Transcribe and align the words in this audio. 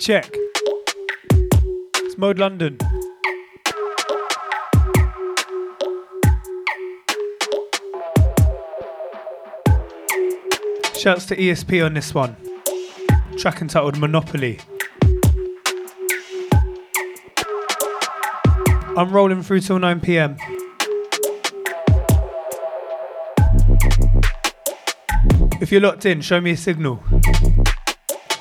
Check. 0.00 0.34
It's 1.30 2.16
Mode 2.16 2.38
London. 2.38 2.78
Shouts 10.98 11.26
to 11.26 11.36
ESP 11.36 11.84
on 11.84 11.92
this 11.92 12.14
one. 12.14 12.34
Track 13.36 13.60
entitled 13.60 13.98
Monopoly. 13.98 14.58
I'm 18.96 19.10
rolling 19.10 19.42
through 19.42 19.60
till 19.60 19.78
9 19.78 20.00
pm. 20.00 20.36
If 25.60 25.70
you're 25.70 25.82
locked 25.82 26.06
in, 26.06 26.22
show 26.22 26.40
me 26.40 26.52
a 26.52 26.56
signal 26.56 27.02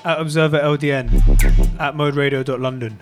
at 0.06 0.19
Observer 0.21 0.59
LDN 0.59 1.38
at 1.79 1.95
moderadio.london. 1.95 2.99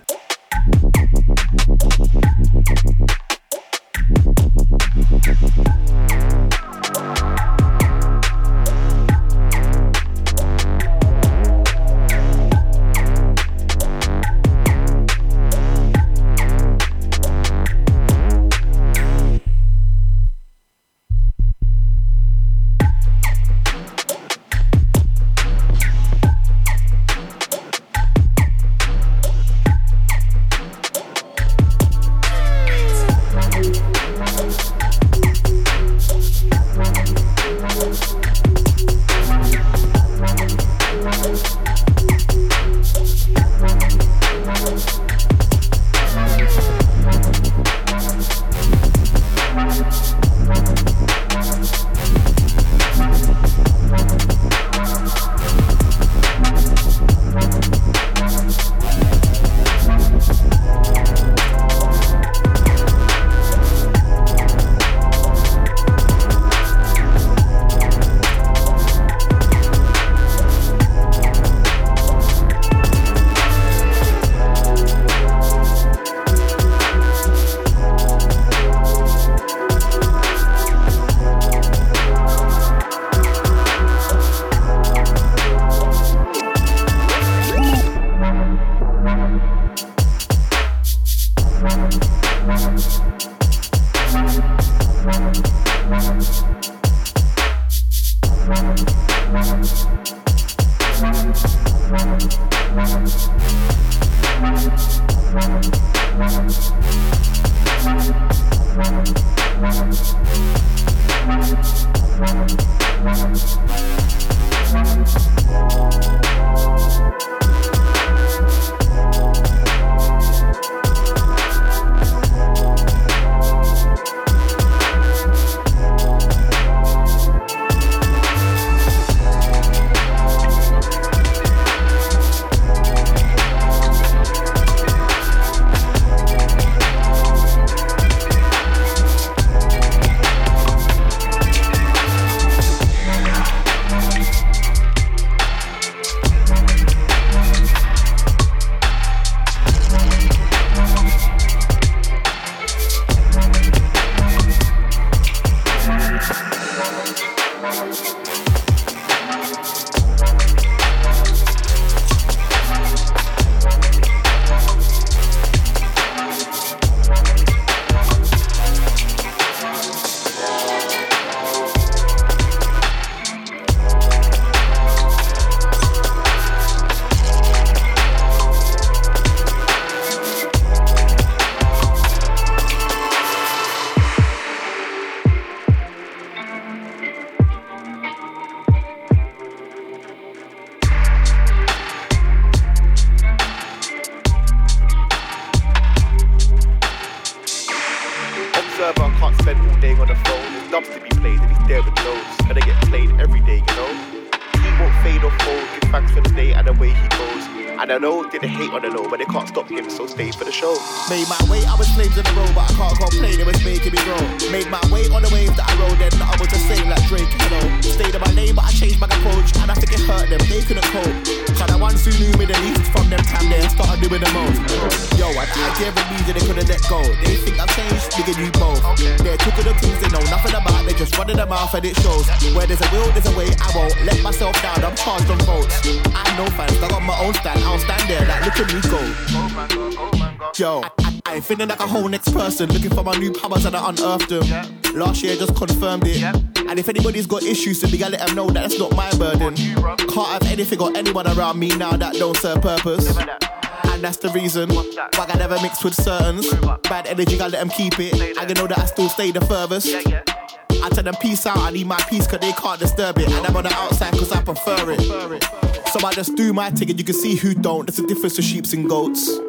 person 243.17 243.33
looking 243.33 243.41
for 243.41 243.49
my 243.49 243.57
new 243.57 243.63
powers 243.63 243.65
and 243.65 243.75
I 243.75 243.89
unearthed 243.89 244.29
them. 244.29 244.43
Yeah. 244.43 244.67
Last 244.93 245.23
year 245.23 245.35
just 245.35 245.55
confirmed 245.55 246.07
it. 246.07 246.17
Yeah. 246.17 246.33
And 246.67 246.79
if 246.79 246.89
anybody's 246.89 247.27
got 247.27 247.43
issues, 247.43 247.79
to 247.81 247.87
be, 247.87 248.03
I 248.03 248.09
let 248.09 248.25
them 248.25 248.35
know 248.35 248.49
that 248.49 248.65
it's 248.65 248.79
not 248.79 248.95
my 248.95 249.09
burden. 249.11 249.55
Can't 249.55 250.27
have 250.27 250.43
anything 250.43 250.81
or 250.81 250.95
anyone 250.95 251.27
around 251.27 251.59
me 251.59 251.69
now 251.69 251.95
that 251.97 252.15
don't 252.15 252.37
serve 252.37 252.61
purpose. 252.61 253.17
And 253.17 254.03
that's 254.03 254.17
the 254.17 254.29
reason 254.29 254.69
why 254.69 255.25
I 255.27 255.37
never 255.37 255.57
mix 255.61 255.83
with 255.83 255.95
certains. 255.95 256.51
Bad 256.83 257.07
energy, 257.07 257.39
I 257.39 257.47
let 257.47 257.59
them 257.59 257.69
keep 257.69 257.99
it. 257.99 258.37
I 258.37 258.45
can 258.45 258.55
know 258.55 258.67
that 258.67 258.79
I 258.79 258.85
still 258.85 259.09
stay 259.09 259.31
the 259.31 259.41
furthest. 259.41 259.87
I 259.95 260.89
tell 260.89 261.03
them 261.03 261.15
peace 261.21 261.45
out, 261.45 261.57
I 261.57 261.71
need 261.71 261.87
my 261.87 261.99
peace 262.09 262.27
cause 262.27 262.39
they 262.39 262.51
can't 262.51 262.79
disturb 262.79 263.17
it. 263.17 263.27
And 263.31 263.45
I'm 263.45 263.55
on 263.55 263.63
the 263.63 263.73
outside 263.73 264.13
cause 264.13 264.31
I 264.31 264.41
prefer 264.41 264.91
it. 264.91 265.43
So 265.87 266.05
I 266.05 266.11
just 266.13 266.35
do 266.35 266.53
my 266.53 266.69
thing 266.69 266.89
and 266.89 266.99
you 266.99 267.05
can 267.05 267.15
see 267.15 267.35
who 267.35 267.53
don't. 267.53 267.87
There's 267.87 267.99
a 267.99 268.07
difference 268.07 268.35
to 268.35 268.41
sheeps 268.41 268.73
and 268.73 268.87
goats. 268.87 269.39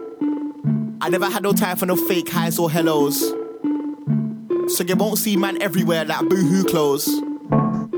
I 1.01 1.11
never 1.11 1.27
had 1.27 1.43
no 1.43 1.53
time 1.53 1.77
for 1.77 1.87
no 1.87 1.97
fake 1.97 2.29
highs 2.31 2.59
or 2.59 2.71
hellos. 2.71 3.33
So 4.79 4.85
you 4.85 4.95
won't 4.95 5.19
see 5.19 5.37
man 5.37 5.61
everywhere 5.61 6.05
like 6.05 6.29
boohoo 6.29 6.63
clothes. 6.63 7.09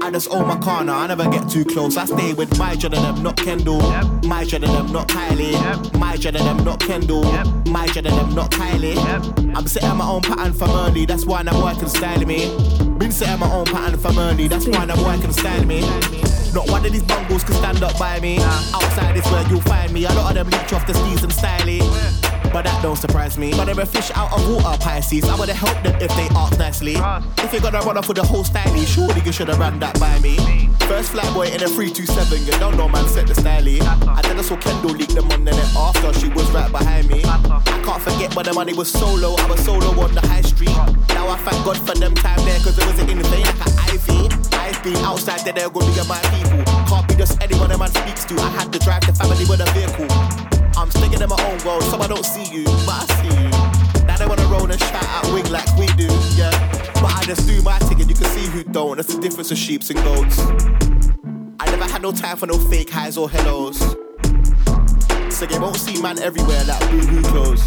I 0.01 0.11
just 0.11 0.31
own 0.31 0.49
my 0.49 0.57
car 0.57 0.83
now, 0.83 1.01
I 1.01 1.09
never 1.09 1.29
get 1.29 1.47
too 1.47 1.63
close. 1.63 1.99
I 1.99 2.07
stay 2.07 2.33
with 2.33 2.59
my 2.59 2.75
dread 2.75 2.95
of 2.95 3.03
them, 3.03 3.23
not 3.23 3.37
Kendall. 3.37 3.83
Yep. 3.83 4.25
My 4.25 4.45
dread 4.45 4.65
of 4.65 4.73
them, 4.73 4.91
not 4.91 5.07
Kylie. 5.09 5.53
Yep. 5.53 5.97
My 5.97 6.17
dread 6.17 6.37
of 6.37 6.43
them, 6.43 6.65
not 6.65 6.81
Kendall. 6.81 7.23
Yep. 7.23 7.47
My 7.67 7.87
dread 7.89 8.07
of 8.07 8.15
them, 8.15 8.35
not 8.35 8.51
Kylie. 8.53 8.95
Yep. 8.95 9.57
I'm 9.59 9.67
setting 9.67 9.95
my 9.95 10.09
own 10.09 10.23
pattern 10.23 10.55
from 10.55 10.71
early, 10.71 11.05
that's 11.05 11.27
why 11.27 11.43
I'm 11.47 11.63
working 11.63 11.87
styling 11.87 12.27
me. 12.27 12.49
Been 12.97 13.13
setting 13.13 13.41
my 13.41 13.53
own 13.53 13.67
pattern 13.67 14.01
from 14.01 14.19
early, 14.19 14.49
that's 14.49 14.67
why 14.67 14.79
I'm 14.79 15.05
working 15.05 15.33
styling 15.33 15.69
me. 15.69 15.83
Not 16.55 16.67
one 16.71 16.87
of 16.87 16.93
these 16.93 17.03
bungles 17.03 17.45
can 17.45 17.57
stand 17.57 17.83
up 17.83 17.99
by 17.99 18.21
me. 18.21 18.39
Outside 18.39 19.19
is 19.19 19.27
where 19.27 19.47
you'll 19.51 19.61
find 19.61 19.93
me. 19.93 20.07
A 20.07 20.13
lot 20.15 20.35
of 20.35 20.51
them 20.51 20.59
leech 20.59 20.73
off 20.73 20.87
the 20.87 20.95
skis 20.95 21.25
and 21.25 21.31
styling 21.31 22.30
but 22.52 22.64
that 22.64 22.83
don't 22.83 22.97
surprise 22.97 23.38
me. 23.38 23.52
But 23.52 23.66
they're 23.66 23.80
a 23.80 23.87
fish 23.87 24.11
out 24.14 24.33
of 24.33 24.49
water, 24.49 24.78
Pisces. 24.80 25.25
I 25.25 25.38
would've 25.38 25.57
helped 25.57 25.85
them 25.85 25.95
if 26.00 26.14
they 26.16 26.28
asked 26.35 26.59
nicely. 26.59 26.97
If 27.45 27.52
you're 27.52 27.62
gonna 27.62 27.80
run 27.80 27.97
off 27.97 28.09
with 28.09 28.16
the 28.16 28.25
whole 28.25 28.45
stylie, 28.45 28.87
surely 28.87 29.21
you 29.25 29.33
should've 29.33 29.59
ran 29.59 29.78
that 29.80 29.99
by 29.99 30.19
me. 30.21 30.37
First 30.88 31.12
flat 31.12 31.33
boy 31.35 31.47
in 31.47 31.62
a 31.62 31.69
327, 31.69 32.47
you 32.47 32.52
don't 32.59 32.76
know 32.76 32.88
man 32.88 33.07
set 33.09 33.26
the 33.26 33.35
stylie. 33.35 33.80
I 33.80 34.23
then 34.23 34.38
I 34.38 34.42
saw 34.42 34.57
Kendall 34.57 34.90
leak 34.90 35.11
them 35.11 35.30
on 35.30 35.45
the 35.45 35.52
net 35.52 35.76
after 35.76 36.12
she 36.19 36.28
was 36.28 36.50
right 36.50 36.71
behind 36.71 37.09
me. 37.09 37.23
I 37.25 37.83
can't 37.85 38.02
forget 38.02 38.35
when 38.35 38.45
the 38.45 38.52
money 38.52 38.75
was 38.75 38.90
solo, 38.90 39.37
I 39.37 39.47
was 39.47 39.61
solo 39.64 39.88
on 40.00 40.14
the 40.14 40.21
high 40.26 40.42
street. 40.42 40.76
Now 41.14 41.28
I 41.28 41.37
thank 41.38 41.64
God 41.64 41.78
for 41.78 41.95
them 41.95 42.14
time 42.14 42.45
there, 42.45 42.59
cause 42.59 42.76
it 42.78 42.87
was 42.87 42.99
in 42.99 43.23
vain 43.23 43.42
like 43.42 43.66
an 43.66 43.73
ivy. 43.78 44.28
I've 44.57 44.83
been 44.83 44.97
outside 45.04 45.40
there, 45.45 45.52
they're 45.52 45.71
gonna 45.71 45.92
be 45.92 46.09
my 46.09 46.21
people. 46.35 46.64
Can't 46.87 47.07
be 47.09 47.14
just 47.14 47.40
anyone 47.40 47.71
a 47.71 47.78
man 47.78 47.88
speaks 47.90 48.25
to. 48.26 48.35
I 48.40 48.49
had 48.50 48.73
to 48.73 48.78
drive 48.78 49.07
the 49.07 49.12
family 49.12 49.45
with 49.47 49.61
a 49.61 49.71
vehicle. 49.73 50.60
I'm 50.90 51.02
sticking 51.02 51.23
in 51.23 51.28
my 51.28 51.40
own 51.47 51.64
world, 51.64 51.82
so 51.85 52.00
I 52.00 52.09
don't 52.09 52.25
see 52.25 52.52
you, 52.52 52.64
but 52.64 52.99
I 52.99 53.06
see 53.20 53.42
you. 53.42 54.06
Now 54.06 54.16
they 54.16 54.26
wanna 54.26 54.44
roll 54.47 54.68
and 54.68 54.80
shout 54.80 55.04
out 55.04 55.32
wing 55.32 55.49
like 55.50 55.68
we 55.76 55.87
do, 55.94 56.09
yeah. 56.35 56.50
But 56.94 57.14
I 57.14 57.23
just 57.25 57.47
do 57.47 57.62
my 57.62 57.78
thing 57.80 58.00
and 58.00 58.11
you 58.11 58.16
can 58.16 58.26
see 58.26 58.47
who 58.50 58.64
don't. 58.64 58.97
That's 58.97 59.14
the 59.14 59.20
difference 59.20 59.50
of 59.52 59.59
sheeps 59.59 59.90
and 59.90 60.02
goats. 60.02 60.40
I 61.61 61.66
never 61.66 61.85
had 61.85 62.02
no 62.02 62.11
time 62.11 62.37
for 62.37 62.47
no 62.47 62.59
fake 62.59 62.90
highs 62.90 63.16
or 63.16 63.30
hellos. 63.30 63.78
So 65.30 65.47
you 65.49 65.61
won't 65.61 65.76
see 65.76 66.02
man 66.02 66.18
everywhere 66.18 66.64
like 66.64 66.80
boo-hoo 66.90 67.23
clothes. 67.23 67.64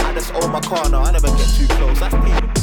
I 0.00 0.12
just 0.12 0.34
own 0.34 0.52
my 0.52 0.60
car 0.60 0.88
now, 0.90 1.02
I 1.02 1.12
never 1.12 1.28
get 1.28 1.48
too 1.56 1.66
close. 1.68 2.00
That's 2.00 2.55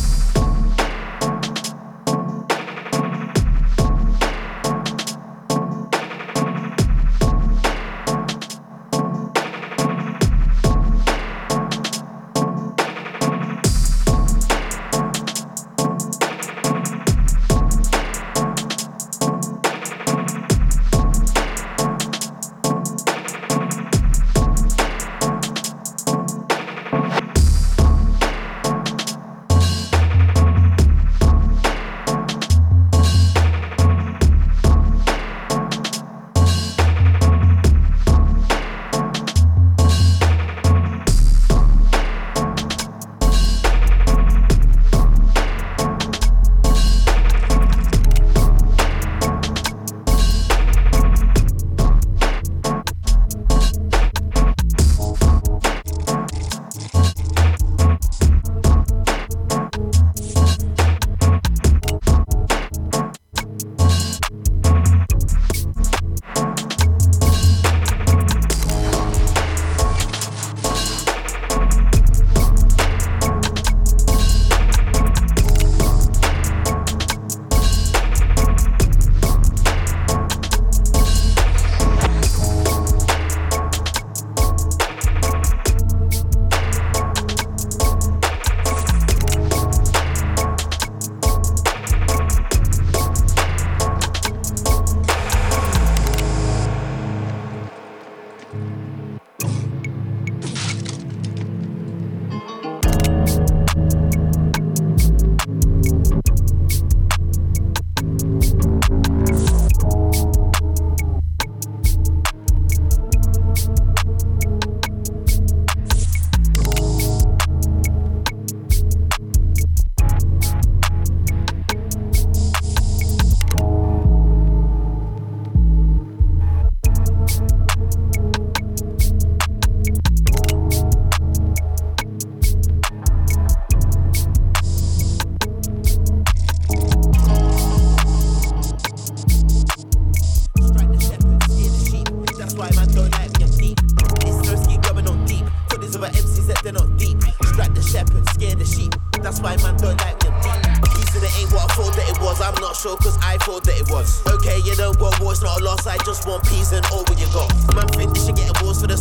the 154.44 154.96
world 155.00 155.20
war 155.20 155.32
is 155.32 155.42
not 155.42 155.62
a 155.62 155.64
loss. 155.64 155.88
I 155.88 155.98
just 156.04 156.28
want 156.28 156.44
peace 156.44 156.72
and 156.74 156.86
all 156.88 157.04
what 157.04 157.20
you 157.20 157.28
got. 157.28 157.50
man 157.76 157.88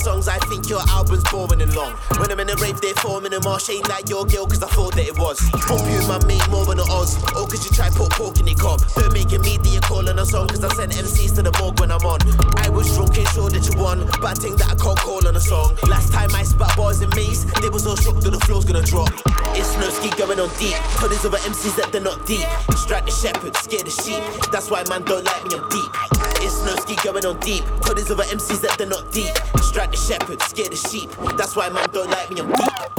don't 0.01 0.27
like 0.27 0.49
me, 0.49 0.57
the 9.59 9.81
call 9.83 10.09
on 10.09 10.19
a 10.19 10.27
song 10.27 10.49
'cause 10.49 10.65
I 10.65 10.75
send 10.75 10.93
MCs 10.93 11.33
to 11.33 11.43
the 11.43 11.53
morgue 11.59 11.79
when 11.81 11.91
I'm 11.91 12.05
on. 12.07 12.21
I 12.57 12.69
was 12.69 12.87
drunk, 12.95 13.17
sure 13.35 13.51
that 13.51 13.69
you 13.69 13.81
won. 13.81 14.07
Bad 14.21 14.39
thing 14.39 14.57
that 14.57 14.71
I 14.71 14.75
can't 14.75 14.99
call 14.99 15.27
on 15.27 15.37
a 15.37 15.41
song. 15.41 15.77
Last 15.89 16.13
time 16.13 16.35
I 16.35 16.45
spat 16.45 16.77
bars 16.77 17.01
and 17.01 17.15
mace, 17.15 17.45
they 17.61 17.69
was 17.69 17.87
all 17.87 17.97
shook 17.97 18.21
that 18.21 18.31
the 18.31 18.41
floor's 18.47 18.65
gonna 18.65 18.83
drop. 18.83 19.11
It's 19.55 19.77
no 19.77 19.91
ski 19.91 20.11
going 20.17 20.41
on 20.41 20.51
deep. 20.59 20.77
Told 20.99 21.13
these 21.13 21.25
other 21.25 21.39
MCs 21.45 21.75
that 21.77 21.93
they're 21.93 22.01
not 22.01 22.25
deep. 22.27 22.47
Strike 22.77 23.07
the 23.07 23.13
shepherd, 23.13 23.57
scare 23.57 23.85
the 23.85 23.91
sheep. 23.91 24.23
That's 24.51 24.71
why 24.71 24.85
man 24.89 25.03
don't 25.05 25.25
like 25.25 25.45
me, 25.45 25.57
I'm 25.57 25.69
deep. 25.69 26.32
That's 31.37 31.55
why 31.55 31.69
man 31.71 31.89
don't 31.93 32.11
like 32.11 32.31
me, 32.31 32.41
I'm 32.41 32.53
deep. 32.53 32.93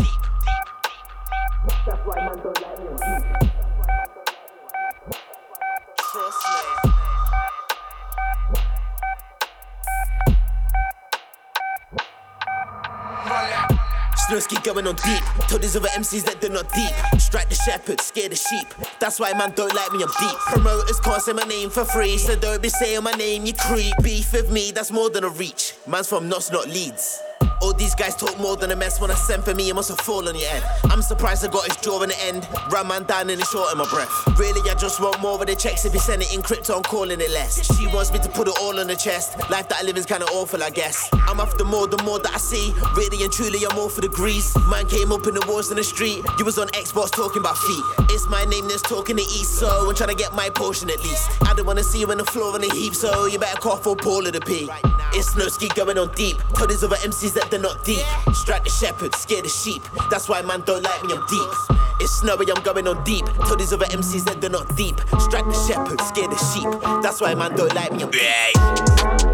Snowski 14.34 14.64
going 14.64 14.88
on 14.88 14.96
deep. 14.96 15.24
Told 15.48 15.62
these 15.62 15.76
other 15.76 15.90
MCs 15.90 16.26
that 16.26 16.42
they're 16.42 16.50
not 16.50 16.68
deep. 16.74 17.22
Strike 17.22 17.50
the 17.50 17.56
shepherd, 17.56 18.02
scare 18.02 18.30
the 18.30 18.36
sheep. 18.36 18.68
That's 19.00 19.20
why 19.20 19.32
man 19.34 19.52
don't 19.56 19.74
like 19.76 19.92
me, 19.92 20.02
I'm 20.02 20.10
deep. 20.20 20.38
Promoters 20.48 21.00
can't 21.02 21.22
say 21.22 21.34
my 21.34 21.44
name 21.44 21.70
for 21.70 21.86
free, 21.86 22.18
so 22.18 22.36
don't 22.36 22.60
be 22.60 22.70
saying 22.70 23.04
my 23.04 23.12
name, 23.12 23.46
you 23.46 23.54
creep. 23.54 23.94
Beef 24.02 24.34
with 24.34 24.52
me, 24.52 24.72
that's 24.72 24.92
more 24.92 25.12
than 25.12 25.24
a 25.24 25.30
reach. 25.30 25.76
Man's 25.86 26.08
from 26.10 26.30
Knots, 26.30 26.52
not 26.52 26.68
Leeds. 26.68 27.22
All 27.64 27.72
these 27.72 27.96
guys 27.96 28.14
talk 28.14 28.38
more 28.40 28.58
than 28.58 28.72
a 28.72 28.76
mess 28.76 29.00
when 29.00 29.10
I 29.10 29.16
send 29.16 29.46
for 29.46 29.56
me, 29.56 29.70
it 29.70 29.74
must 29.74 29.88
have 29.88 30.02
fallen 30.02 30.28
on 30.28 30.36
your 30.36 30.50
head. 30.50 30.64
I'm 30.92 31.02
surprised 31.02 31.46
I 31.46 31.48
got 31.48 31.66
his 31.66 31.78
jaw 31.78 32.04
in 32.04 32.10
the 32.10 32.26
end. 32.26 32.46
Ran 32.70 32.90
man 32.90 33.04
down 33.04 33.30
and 33.30 33.40
it's 33.40 33.50
short 33.52 33.72
in 33.72 33.78
my 33.78 33.90
breath. 33.90 34.12
Really, 34.38 34.60
I 34.70 34.74
just 34.74 35.00
want 35.00 35.22
more 35.22 35.40
of 35.40 35.48
the 35.48 35.56
checks 35.56 35.86
if 35.86 35.94
you 35.94 36.02
send 36.02 36.22
it 36.24 36.34
in 36.34 36.42
crypto, 36.42 36.76
I'm 36.76 36.84
calling 36.84 37.22
it 37.22 37.32
less. 37.32 37.64
She 37.78 37.88
wants 37.88 38.12
me 38.12 38.20
to 38.20 38.28
put 38.28 38.50
it 38.50 38.54
all 38.60 38.78
on 38.78 38.88
the 38.88 38.98
chest. 38.98 39.38
Life 39.50 39.70
that 39.70 39.80
I 39.80 39.84
live 39.84 39.96
is 39.96 40.06
kinda 40.06 40.26
awful, 40.34 40.62
I 40.62 40.72
guess. 40.72 41.08
I'm 41.14 41.40
after 41.40 41.64
more, 41.64 41.88
the 41.88 42.04
more 42.04 42.20
that 42.20 42.34
I 42.36 42.38
see. 42.38 42.76
Really 42.98 43.24
and 43.24 43.32
truly, 43.32 43.64
I'm 43.64 43.80
all 43.80 43.88
for 43.88 44.02
the 44.02 44.10
grease. 44.10 44.54
Man 44.68 44.86
came 44.88 45.14
up 45.14 45.26
in 45.26 45.34
the 45.34 45.46
wars 45.48 45.72
in 45.72 45.78
the 45.78 45.86
street. 45.86 46.20
You 46.38 46.44
was 46.44 46.58
on 46.58 46.68
Xbox 46.76 47.12
talking 47.12 47.40
about 47.40 47.58
feet. 47.58 47.86
It's 48.10 48.28
my 48.28 48.44
name 48.44 48.68
that's 48.68 48.82
talking 48.82 49.16
to 49.16 49.24
east, 49.24 49.56
so 49.56 49.88
I'm 49.88 49.96
trying 49.96 50.10
to 50.10 50.16
get 50.16 50.34
my 50.34 50.50
portion 50.50 50.90
at 50.90 51.02
least. 51.02 51.30
I 51.44 51.54
don't 51.54 51.66
wanna 51.66 51.86
see 51.86 52.02
you 52.02 52.12
on 52.12 52.18
the 52.18 52.26
floor 52.26 52.54
in 52.58 52.62
the 52.68 52.76
heap, 52.76 52.94
so 52.94 53.26
you 53.26 53.40
better 53.40 53.58
cough 53.62 53.88
or 53.88 53.96
Paul 53.96 54.28
of 54.28 54.34
the 54.34 54.42
P. 54.42 54.70
It's 55.14 55.34
no 55.38 55.48
ski 55.48 55.70
going 55.70 55.98
on 55.98 56.12
deep. 56.16 56.38
Told 56.56 56.70
these 56.70 56.84
other 56.84 56.98
MCs 56.98 57.34
that 57.36 57.53
they're 57.54 57.62
not 57.62 57.86
deep. 57.86 58.04
Strike 58.34 58.64
the 58.64 58.70
shepherd, 58.72 59.14
scare 59.14 59.44
the 59.44 59.48
sheep. 59.48 59.84
That's 60.10 60.28
why 60.28 60.42
man 60.42 60.62
don't 60.62 60.82
like 60.82 61.04
me, 61.04 61.14
I'm 61.14 61.24
deep. 61.28 61.78
It's 62.00 62.20
snowy, 62.20 62.48
I'm 62.50 62.64
going 62.64 62.88
on 62.88 63.04
deep. 63.04 63.26
Told 63.46 63.60
these 63.60 63.72
other 63.72 63.86
MCs 63.86 64.26
that 64.26 64.42
they're 64.42 64.50
not 64.50 64.76
deep. 64.76 65.00
Strike 65.20 65.46
the 65.46 65.66
shepherd, 65.68 66.02
scare 66.02 66.28
the 66.28 66.38
sheep. 66.52 66.82
That's 67.04 67.22
why 67.22 67.36
man 67.36 67.56
don't 67.56 67.74
like 67.76 67.92
me, 67.92 68.04
I'm 68.04 68.10
deep. 68.10 69.33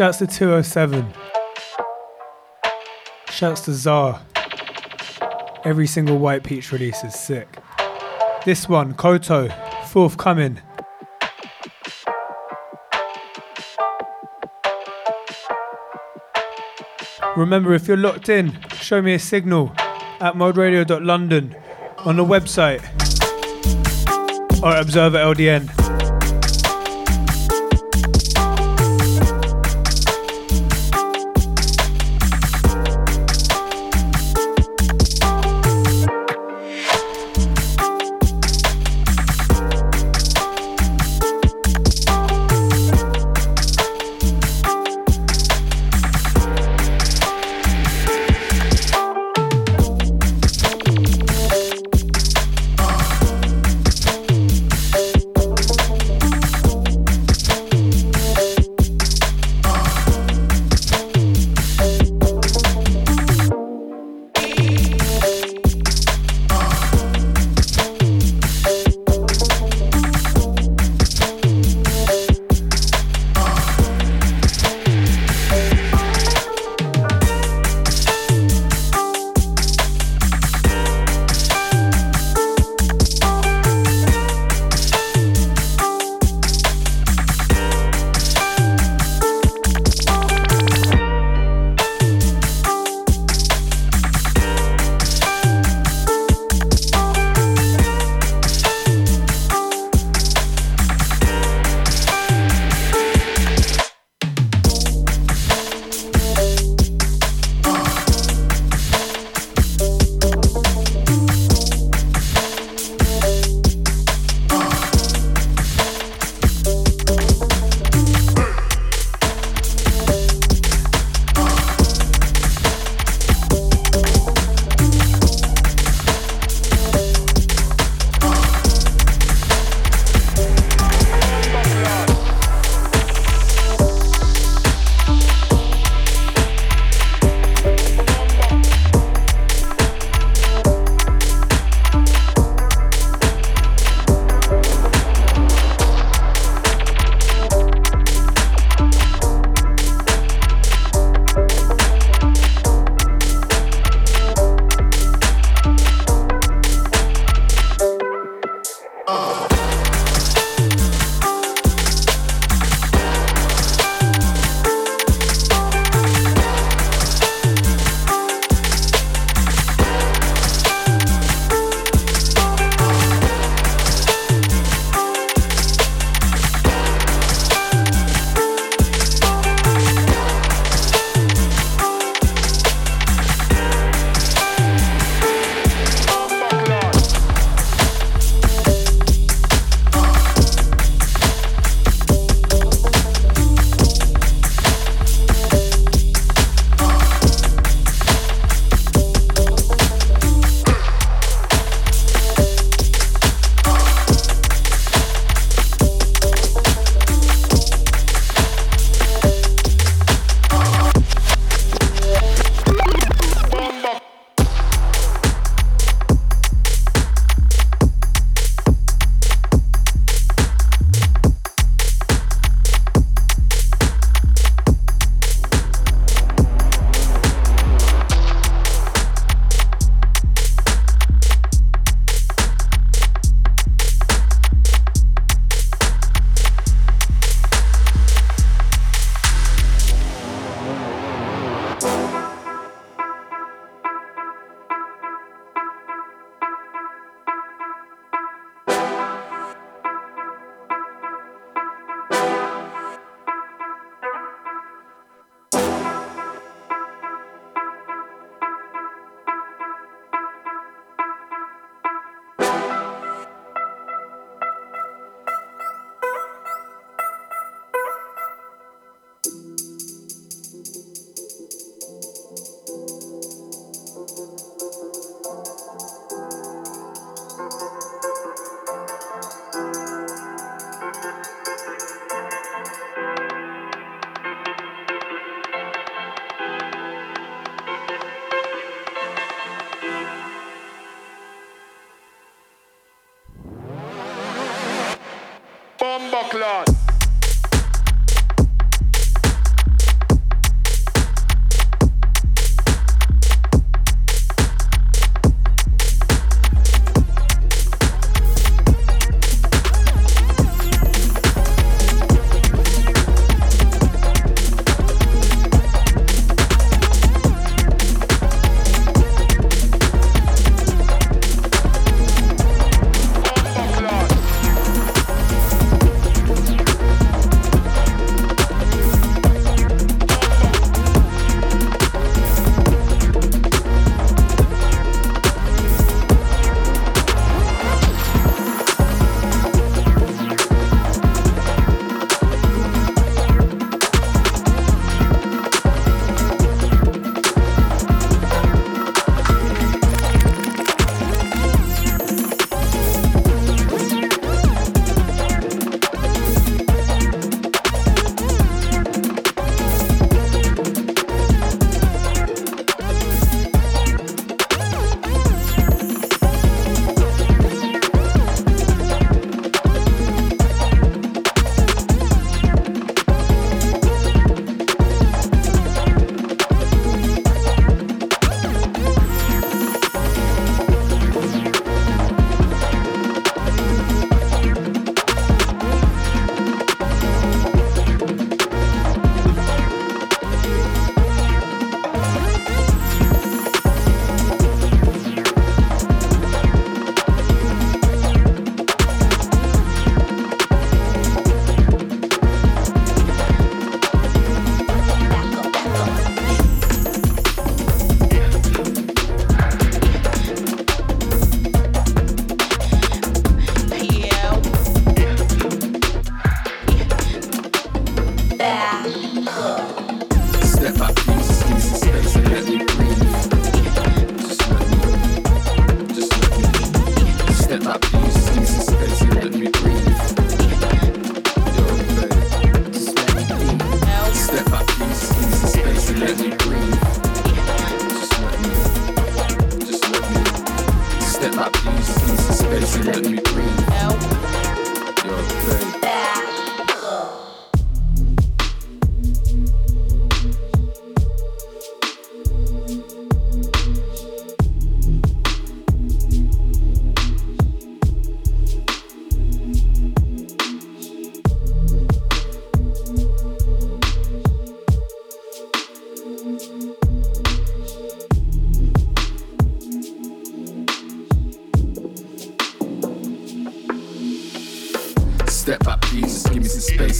Shouts 0.00 0.16
to 0.16 0.26
207. 0.26 1.12
Shouts 3.28 3.60
to 3.66 3.74
Czar. 3.74 4.22
Every 5.62 5.86
single 5.86 6.16
White 6.16 6.42
Peach 6.42 6.72
release 6.72 7.04
is 7.04 7.14
sick. 7.14 7.58
This 8.46 8.66
one, 8.66 8.94
Koto, 8.94 9.50
forthcoming. 9.88 10.62
Remember, 17.36 17.74
if 17.74 17.86
you're 17.86 17.98
locked 17.98 18.30
in, 18.30 18.58
show 18.76 19.02
me 19.02 19.12
a 19.12 19.18
signal 19.18 19.70
at 19.76 20.32
moderadio.london 20.32 21.54
on 22.06 22.16
the 22.16 22.24
website 22.24 22.80
or 24.62 24.76
Observer 24.76 25.18
LDN. 25.18 25.99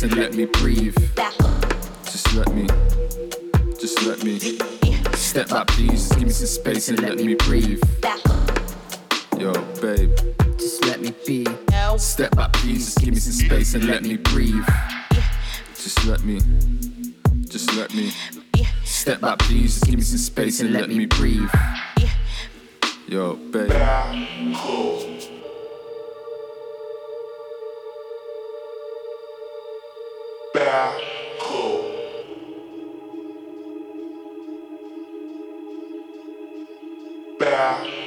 space 0.00 0.12
and 0.12 0.20
let 0.20 0.34
me 0.34 0.46
breathe. 0.46 0.96
Just 2.04 2.34
let 2.34 2.52
me, 2.54 2.66
just 3.78 4.02
let 4.06 4.24
me. 4.24 4.38
Step 5.14 5.50
back, 5.50 5.66
please. 5.68 6.08
Just 6.08 6.14
give 6.14 6.26
me 6.26 6.32
some 6.32 6.46
space 6.46 6.88
and 6.88 7.00
let 7.02 7.16
me 7.18 7.34
breathe. 7.34 7.82
Yo, 9.38 9.52
babe. 9.82 10.10
Just 10.58 10.84
let 10.86 11.00
me 11.00 11.12
be. 11.26 11.46
Step 11.98 12.34
back, 12.34 12.52
please. 12.54 12.86
Just 12.86 12.98
give 13.00 13.14
me 13.14 13.20
some 13.20 13.32
space 13.32 13.74
and 13.74 13.84
let 13.84 14.02
me 14.02 14.16
breathe. 14.16 14.64
Just 15.74 16.06
let 16.06 16.24
me, 16.24 16.40
just 17.48 17.76
let 17.76 17.92
me. 17.94 18.10
Step 18.84 19.20
back, 19.20 19.38
please. 19.40 19.74
Just 19.74 19.84
give 19.84 19.96
me 19.96 20.02
some 20.02 20.18
space 20.18 20.60
and 20.60 20.72
let 20.72 20.88
me 20.88 21.06
pé. 37.40 37.99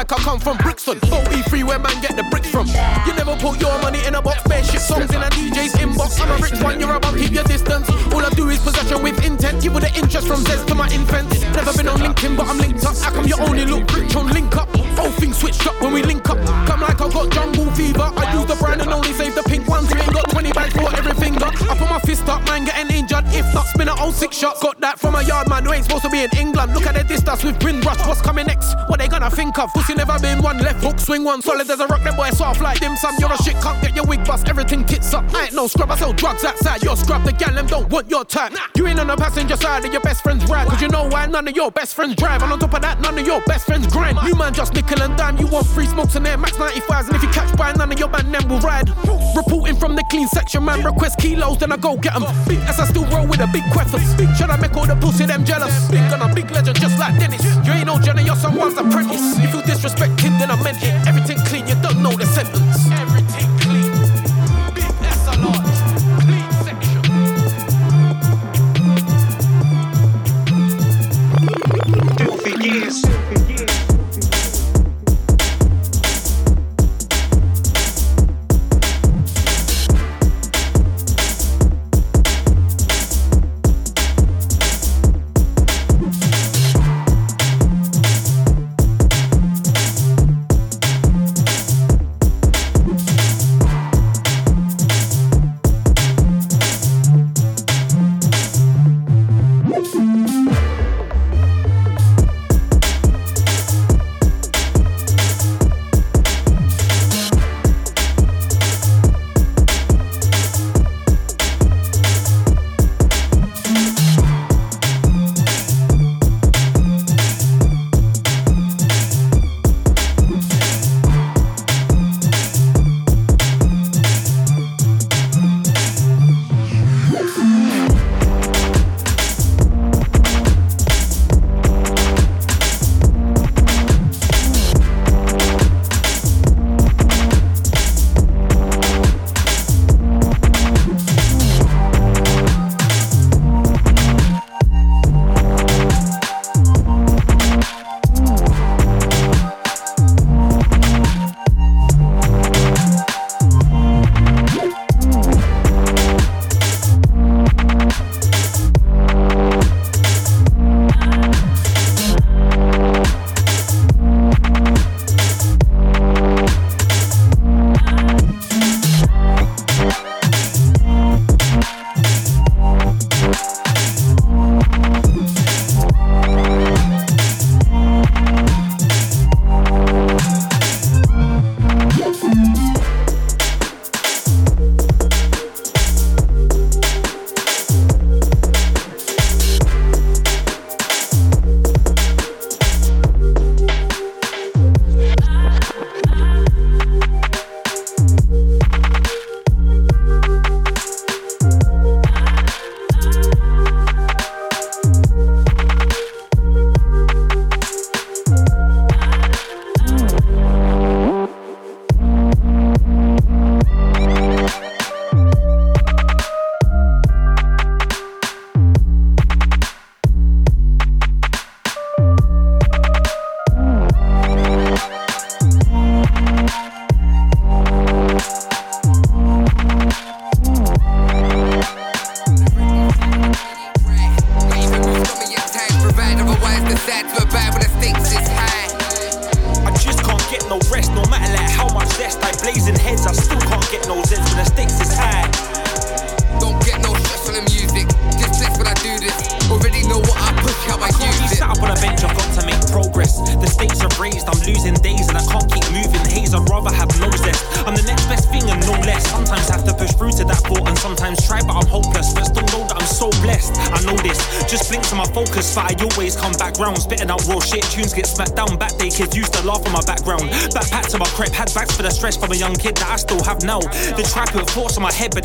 like 0.00 0.12
I 0.12 0.16
come 0.16 0.40
from 0.40 0.59
swing 31.10 31.24
one 31.24 31.42
solid 31.42 31.68
as 31.68 31.80
a 31.80 31.86
rock, 31.88 32.04
them 32.04 32.14
boy 32.14 32.30
soft 32.30 32.60
like 32.62 32.78
dim 32.78 32.94
sum. 32.94 33.16
You're 33.18 33.32
a 33.32 33.36
shit, 33.42 33.60
can't 33.60 33.89
get 34.70 34.86
your 34.86 35.00
wig 35.00 35.10
bust, 35.10 35.10
everything 35.10 35.10
tits 35.10 35.14
up. 35.14 35.34
I 35.34 35.44
ain't 35.44 35.54
no 35.54 35.66
scrub, 35.66 35.90
I 35.90 35.96
sell 35.96 36.12
drugs 36.12 36.44
outside. 36.44 36.82
You're 36.82 36.96
scrub, 36.96 37.24
the 37.24 37.32
gal 37.32 37.54
them 37.54 37.66
don't 37.66 37.88
want 37.90 38.10
your 38.10 38.24
type. 38.24 38.52
You 38.76 38.86
ain't 38.86 39.00
on 39.00 39.06
the 39.06 39.16
passenger 39.16 39.56
side 39.56 39.84
of 39.84 39.92
your 39.92 40.02
best 40.02 40.22
friend's 40.22 40.44
ride, 40.46 40.68
cause 40.68 40.80
you 40.80 40.88
know 40.88 41.08
why 41.08 41.26
none 41.26 41.48
of 41.48 41.56
your 41.56 41.70
best 41.70 41.94
friends 41.94 42.16
drive. 42.16 42.42
And 42.42 42.52
on 42.52 42.58
top 42.58 42.74
of 42.74 42.82
that, 42.82 43.00
none 43.00 43.18
of 43.18 43.26
your 43.26 43.40
best 43.42 43.66
friends 43.66 43.86
grind. 43.86 44.18
You 44.26 44.34
man 44.34 44.54
just 44.54 44.74
nickel 44.74 45.02
and 45.02 45.16
dime, 45.16 45.38
you 45.38 45.46
want 45.46 45.66
free 45.66 45.86
smokes 45.86 46.16
in 46.16 46.22
their 46.22 46.38
max 46.38 46.56
95s. 46.56 47.06
And 47.06 47.16
if 47.16 47.22
you 47.22 47.28
catch 47.30 47.56
by, 47.56 47.72
none 47.72 47.92
of 47.92 47.98
your 47.98 48.08
man 48.08 48.30
them 48.32 48.48
will 48.48 48.60
ride. 48.60 48.88
Reporting 49.36 49.76
from 49.76 49.96
the 49.96 50.04
clean 50.10 50.28
section, 50.28 50.64
man, 50.64 50.84
request 50.84 51.18
kilos, 51.18 51.58
then 51.58 51.72
I 51.72 51.76
go 51.76 51.96
get 51.96 52.14
them. 52.14 52.24
Big 52.46 52.58
as 52.60 52.78
I 52.80 52.86
still 52.86 53.06
roll 53.06 53.26
with 53.26 53.40
a 53.40 53.48
big 53.52 53.64
queffers. 53.74 54.04
Should 54.36 54.50
I 54.50 54.56
make 54.56 54.76
all 54.76 54.86
the 54.86 54.96
pussy 54.96 55.26
them 55.26 55.44
jealous? 55.44 55.72
Big 55.88 56.00
on 56.12 56.22
a 56.22 56.34
big 56.34 56.50
legend, 56.50 56.78
just 56.80 56.98
like 56.98 57.18
Dennis. 57.18 57.42
You 57.66 57.72
ain't 57.72 57.86
no 57.86 57.98
Jenny, 58.00 58.24
you're 58.24 58.36
someone's 58.36 58.76
apprentice. 58.76 59.38
If 59.38 59.54
you 59.54 59.62
disrespect 59.62 60.20
him, 60.20 60.38
then 60.38 60.50
I 60.50 60.62
meant 60.62 60.82
it. 60.82 60.94
Everything 61.06 61.38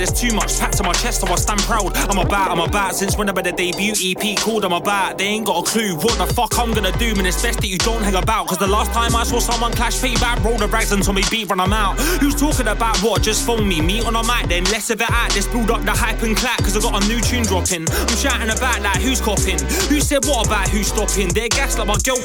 there's 0.06 0.22
too 0.22 0.36
much 0.36 0.60
packed 0.60 0.78
to 0.78 0.84
my 0.84 0.94
chest, 0.94 1.22
so 1.22 1.28
I 1.28 1.36
stand 1.36 1.62
proud. 1.62 1.96
I'm 1.98 2.20
about, 2.20 2.52
I'm 2.52 2.60
about 2.60 2.96
since 2.96 3.18
whenever 3.18 3.42
the 3.42 3.52
debut 3.52 3.94
EP 3.98 4.38
called, 4.38 4.64
I'm 4.64 4.74
about. 4.74 5.18
They 5.18 5.26
ain't 5.26 5.46
got 5.46 5.68
a 5.68 5.70
clue 5.70 5.96
what 5.96 6.18
the 6.18 6.32
fuck 6.32 6.58
I'm 6.60 6.74
gonna 6.74 6.92
do, 6.98 7.16
man. 7.16 7.26
It's 7.26 7.42
best 7.42 7.62
that 7.62 7.68
you 7.68 7.78
don't 7.80 8.04
hang 8.04 8.16
about. 8.16 8.48
Cause 8.48 8.58
the 8.58 8.68
last 8.68 8.92
time 8.92 9.16
I 9.16 9.24
saw 9.24 9.40
someone 9.40 9.72
clash 9.74 9.96
feedback, 9.96 10.44
roll 10.44 10.58
the 10.58 10.68
rags 10.68 10.92
until 10.92 11.14
me 11.14 11.24
beat 11.32 11.50
run 11.50 11.60
I'm 11.60 11.74
out. 11.74 12.00
Who's 12.22 12.36
talking 12.36 12.68
about 12.68 12.98
what? 13.00 13.24
Just 13.24 13.46
phone 13.46 13.68
me. 13.68 13.82
Me 13.82 14.02
on 14.02 14.16
a 14.16 14.24
mic, 14.24 14.48
then 14.48 14.64
less 14.66 14.90
of 14.90 15.02
it 15.02 15.10
out. 15.10 15.34
Let's 15.34 15.48
build 15.48 15.72
up 15.72 15.82
the 15.84 15.92
hype 15.92 16.22
and 16.22 16.38
clap, 16.38 16.60
cause 16.60 16.78
I 16.78 16.82
got 16.82 17.04
a 17.04 17.08
new 17.08 17.20
tune 17.22 17.44
dropping. 17.44 17.90
I'm 17.90 18.16
shouting 18.16 18.50
about 18.50 18.82
like 18.82 19.02
who's 19.02 19.22
copying? 19.22 19.60
Who 19.90 20.00
said 20.00 20.26
what 20.26 20.46
about 20.46 20.70
who's 20.70 20.88
stopping? 20.88 21.30
They're 21.30 21.50
gas 21.50 21.78
like 21.78 21.88
my 21.88 21.98
girl. 22.04 22.16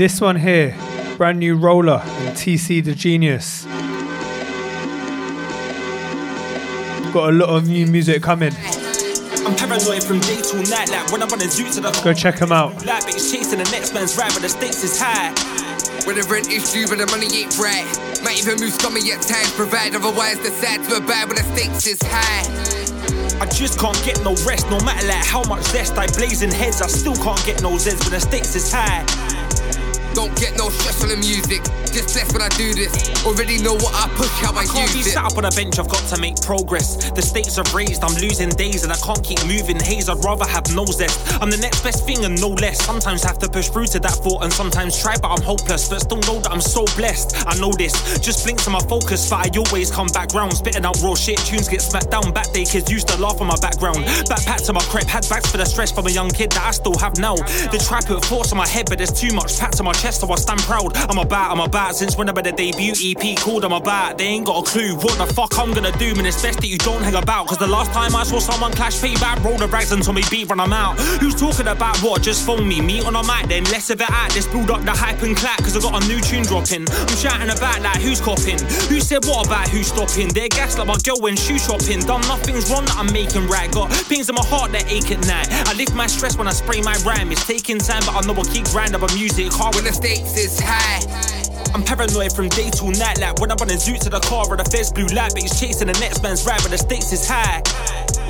This 0.00 0.18
one 0.18 0.36
here, 0.36 0.74
brand 1.18 1.40
new 1.40 1.58
roller 1.58 2.00
and 2.02 2.34
TC 2.34 2.82
the 2.82 2.94
Genius. 2.94 3.66
Got 7.12 7.28
a 7.28 7.32
lot 7.32 7.50
of 7.50 7.68
new 7.68 7.86
music 7.86 8.22
coming. 8.22 8.54
I'm 9.44 9.54
paranoid 9.56 10.02
from 10.02 10.20
day 10.20 10.40
till 10.40 10.62
night, 10.72 10.88
like 10.88 11.12
when 11.12 11.22
I 11.22 11.26
run 11.26 11.42
a 11.42 11.50
zoo 11.50 11.70
to 11.72 11.82
the 11.82 12.00
Go 12.02 12.14
check 12.14 12.38
them 12.38 12.50
out. 12.50 12.82
Like 12.86 13.04
bitch 13.04 13.30
chasing 13.30 13.58
the 13.58 13.68
next 13.70 13.92
man's 13.92 14.16
ride, 14.16 14.32
but 14.32 14.40
the 14.40 14.48
stakes 14.48 14.82
is 14.82 14.98
high. 14.98 15.36
When 16.06 16.16
the 16.16 16.26
rent 16.32 16.48
is 16.48 16.72
due, 16.72 16.88
but 16.88 16.96
the 16.96 17.06
money 17.12 17.28
ain't 17.36 17.58
right. 17.58 17.84
Might 18.24 18.40
even 18.40 18.56
move 18.58 18.72
scummy 18.72 19.04
at 19.12 19.20
times, 19.20 19.52
provide 19.52 19.94
otherwise 19.94 20.38
the 20.38 20.48
sad 20.48 20.82
to 20.88 20.96
a 20.96 21.00
bad 21.02 21.28
when 21.28 21.36
the 21.36 21.44
stakes 21.52 21.86
is 21.86 22.00
high. 22.00 22.48
I 23.38 23.44
just 23.52 23.78
can't 23.78 24.02
get 24.02 24.24
no 24.24 24.32
rest, 24.48 24.64
no 24.70 24.80
matter 24.80 25.06
like 25.06 25.26
how 25.26 25.44
much 25.44 25.60
zest 25.64 25.98
I 25.98 26.06
blaze 26.16 26.40
in 26.40 26.50
heads. 26.50 26.80
I 26.80 26.86
still 26.86 27.16
can't 27.16 27.44
get 27.44 27.60
no 27.60 27.72
zeds 27.76 28.00
when 28.00 28.12
the 28.16 28.20
stakes 28.20 28.56
is 28.56 28.72
high. 28.72 29.04
Don't 30.14 30.34
get 30.36 30.56
no 30.56 30.70
stress 30.70 31.02
on 31.02 31.08
the 31.08 31.16
music. 31.16 31.79
Just 31.90 32.14
bless 32.14 32.32
when 32.32 32.42
I 32.42 32.48
do 32.54 32.72
this. 32.72 33.10
Already 33.26 33.58
know 33.58 33.74
what 33.74 33.92
I 33.94 34.06
push, 34.14 34.30
how 34.38 34.54
I, 34.54 34.62
I 34.62 34.66
can't 34.66 34.94
use 34.94 34.94
be 34.94 35.10
it. 35.10 35.14
sat 35.14 35.24
up 35.24 35.36
on 35.36 35.44
a 35.44 35.50
bench, 35.50 35.78
I've 35.78 35.88
got 35.88 36.02
to 36.14 36.20
make 36.20 36.40
progress. 36.40 37.10
The 37.10 37.22
stakes 37.22 37.58
are 37.58 37.66
raised, 37.74 38.04
I'm 38.04 38.14
losing 38.22 38.48
days 38.50 38.84
and 38.84 38.92
I 38.92 38.96
can't 38.96 39.22
keep 39.24 39.42
moving. 39.44 39.78
Haze, 39.80 40.08
I'd 40.08 40.22
rather 40.24 40.46
have 40.46 40.70
no 40.74 40.86
zest. 40.86 41.18
I'm 41.42 41.50
the 41.50 41.58
next 41.58 41.82
best 41.82 42.06
thing 42.06 42.24
and 42.24 42.40
no 42.40 42.48
less. 42.48 42.78
Sometimes 42.84 43.24
have 43.24 43.38
to 43.38 43.48
push 43.48 43.68
through 43.68 43.86
to 43.96 44.00
that 44.00 44.14
thought 44.22 44.44
and 44.44 44.52
sometimes 44.52 45.00
try, 45.00 45.16
but 45.18 45.34
I'm 45.34 45.42
hopeless. 45.42 45.88
But 45.88 46.00
still 46.00 46.22
know 46.30 46.38
that 46.40 46.52
I'm 46.52 46.60
so 46.60 46.86
blessed. 46.94 47.42
I 47.46 47.58
know 47.58 47.72
this. 47.72 47.92
Just 48.20 48.44
blink 48.44 48.62
to 48.64 48.70
my 48.70 48.80
focus, 48.86 49.28
but 49.28 49.46
I 49.46 49.58
always 49.58 49.90
come 49.90 50.08
back 50.08 50.32
round. 50.32 50.54
Spitting 50.54 50.84
out 50.84 51.00
raw 51.02 51.14
shit, 51.14 51.38
tunes 51.38 51.68
get 51.68 51.82
smacked 51.82 52.10
down. 52.10 52.30
Back 52.32 52.52
day 52.52 52.64
kids 52.64 52.90
used 52.90 53.08
to 53.08 53.20
laugh 53.20 53.40
on 53.40 53.48
my 53.48 53.58
background. 53.58 54.06
Backpack 54.30 54.64
to 54.66 54.72
my 54.72 54.82
crep, 54.86 55.06
had 55.06 55.28
bags 55.28 55.50
for 55.50 55.58
the 55.58 55.66
stress 55.66 55.90
from 55.90 56.06
a 56.06 56.10
young 56.10 56.30
kid 56.30 56.52
that 56.52 56.64
I 56.64 56.70
still 56.70 56.96
have 56.98 57.18
now. 57.18 57.34
The 57.34 57.82
trap 57.82 58.06
put 58.06 58.24
thoughts 58.24 58.52
on 58.52 58.58
my 58.58 58.68
head, 58.68 58.86
but 58.88 58.98
there's 58.98 59.12
too 59.12 59.34
much 59.34 59.58
packed 59.58 59.78
to 59.78 59.82
my 59.82 59.92
chest, 59.92 60.20
so 60.20 60.30
I 60.30 60.36
stand 60.36 60.60
proud. 60.60 60.96
I'm 60.96 61.18
about, 61.18 61.50
I'm 61.50 61.60
about 61.60 61.79
since 61.88 62.16
whenever 62.16 62.42
the 62.42 62.52
debut 62.52 62.92
EP 63.00 63.36
called, 63.38 63.64
I'm 63.64 63.72
about. 63.72 64.18
They 64.18 64.24
ain't 64.24 64.46
got 64.46 64.66
a 64.66 64.70
clue 64.70 64.94
what 64.96 65.16
the 65.18 65.26
fuck 65.32 65.58
I'm 65.58 65.72
gonna 65.72 65.96
do, 65.98 66.14
man. 66.14 66.26
It's 66.26 66.40
best 66.42 66.60
that 66.60 66.66
you 66.66 66.78
don't 66.78 67.02
hang 67.02 67.14
about. 67.14 67.48
Cause 67.48 67.58
the 67.58 67.66
last 67.66 67.92
time 67.92 68.14
I 68.14 68.24
saw 68.24 68.38
someone 68.38 68.72
clash 68.72 68.96
feedback, 68.98 69.42
roll 69.42 69.56
the 69.56 69.66
rags 69.66 69.92
until 69.92 70.12
me 70.12 70.22
beat 70.30 70.48
run 70.48 70.60
I'm 70.60 70.72
out. 70.72 70.98
Who's 71.20 71.34
talking 71.34 71.68
about 71.68 71.96
what? 71.98 72.22
Just 72.22 72.46
phone 72.46 72.68
me. 72.68 72.80
meet 72.80 73.04
on 73.06 73.16
a 73.16 73.22
mic, 73.22 73.48
then 73.48 73.64
less 73.64 73.90
of 73.90 74.00
it 74.00 74.10
out. 74.10 74.34
Let's 74.34 74.46
build 74.46 74.70
up 74.70 74.82
the 74.82 74.92
hype 74.92 75.22
and 75.22 75.36
clap, 75.36 75.58
cause 75.58 75.76
I 75.76 75.80
got 75.80 76.02
a 76.02 76.06
new 76.06 76.20
tune 76.20 76.44
dropping. 76.44 76.84
I'm 76.90 77.16
shouting 77.16 77.50
about 77.50 77.80
like 77.82 78.00
who's 78.02 78.20
copping? 78.20 78.60
Who 78.92 79.00
said 79.00 79.24
what 79.24 79.46
about 79.46 79.68
who's 79.68 79.88
stopping? 79.88 80.28
They're 80.28 80.48
gas 80.48 80.76
like 80.78 80.86
my 80.86 80.98
girl 81.02 81.20
when 81.20 81.36
shoe 81.36 81.58
shopping. 81.58 82.00
Done 82.00 82.22
nothing's 82.28 82.70
wrong 82.70 82.84
that 82.86 82.96
I'm 82.96 83.12
making 83.12 83.48
right. 83.48 83.70
Got 83.72 83.92
things 83.92 84.28
in 84.28 84.34
my 84.34 84.44
heart 84.44 84.72
that 84.72 84.90
ache 84.90 85.10
at 85.10 85.26
night. 85.26 85.48
I 85.68 85.72
lift 85.74 85.94
my 85.94 86.06
stress 86.06 86.36
when 86.36 86.46
I 86.46 86.52
spray 86.52 86.82
my 86.82 86.96
rhyme. 87.06 87.32
It's 87.32 87.46
taking 87.46 87.78
time, 87.78 88.02
but 88.04 88.14
I 88.14 88.20
know 88.26 88.34
I 88.34 88.44
keep 88.44 88.66
grind 88.66 88.94
up 88.94 89.02
a 89.02 89.14
music 89.14 89.52
hard 89.52 89.74
when 89.74 89.84
the 89.84 89.92
stakes 89.92 90.36
is 90.36 90.60
high. 90.60 91.39
I'm 91.72 91.84
paranoid 91.84 92.32
from 92.32 92.48
day 92.48 92.68
till 92.70 92.90
night, 92.90 93.20
like 93.20 93.38
when 93.38 93.50
I 93.50 93.54
run 93.54 93.70
a 93.70 93.78
zoo 93.78 93.96
to 93.98 94.10
the 94.10 94.18
car 94.20 94.44
or 94.48 94.56
the 94.56 94.64
face 94.64 94.90
blue 94.90 95.06
light, 95.14 95.32
but 95.34 95.42
he's 95.42 95.58
chasing 95.58 95.86
the 95.86 95.98
next 96.00 96.22
man's 96.22 96.44
ride, 96.44 96.60
but 96.62 96.70
the 96.70 96.78
stakes 96.78 97.12
is 97.12 97.26
high. 97.26 97.62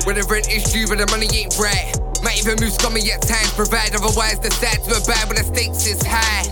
When 0.05 0.15
the 0.15 0.25
rent 0.29 0.45
is 0.49 0.69
due, 0.69 0.85
but 0.87 1.01
the 1.01 1.09
money 1.09 1.25
ain't 1.33 1.57
right. 1.57 1.89
Might 2.21 2.37
even 2.37 2.61
move 2.61 2.73
scummy 2.73 3.01
at 3.09 3.21
times, 3.25 3.49
provide 3.57 3.97
otherwise 3.97 4.37
the 4.39 4.49
to 4.53 4.93
a 4.93 5.01
bad, 5.09 5.25
but 5.25 5.37
the 5.41 5.45
stakes 5.49 5.89
is 5.89 6.01
high. 6.05 6.45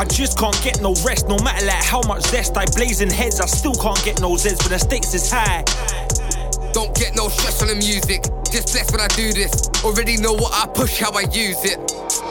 I 0.00 0.04
just 0.08 0.38
can't 0.38 0.56
get 0.64 0.80
no 0.80 0.96
rest, 1.04 1.28
no 1.28 1.36
matter 1.44 1.66
like 1.66 1.84
how 1.84 2.00
much 2.08 2.24
zest 2.32 2.56
I 2.56 2.64
blazing 2.72 3.10
heads, 3.10 3.40
I 3.40 3.46
still 3.46 3.74
can't 3.76 4.00
get 4.02 4.20
no 4.22 4.40
zeds, 4.40 4.56
but 4.64 4.72
the 4.72 4.80
stakes 4.80 5.12
is 5.12 5.28
high. 5.28 5.64
Don't 6.72 6.96
get 6.96 7.14
no 7.14 7.28
stress 7.28 7.60
on 7.60 7.68
the 7.68 7.76
music, 7.76 8.24
just 8.48 8.72
bless 8.72 8.88
when 8.88 9.04
I 9.04 9.08
do 9.12 9.36
this. 9.36 9.68
Already 9.84 10.16
know 10.16 10.32
what 10.32 10.56
I 10.56 10.64
push, 10.72 10.96
how 10.96 11.12
I 11.12 11.28
use 11.28 11.60
it. 11.68 11.76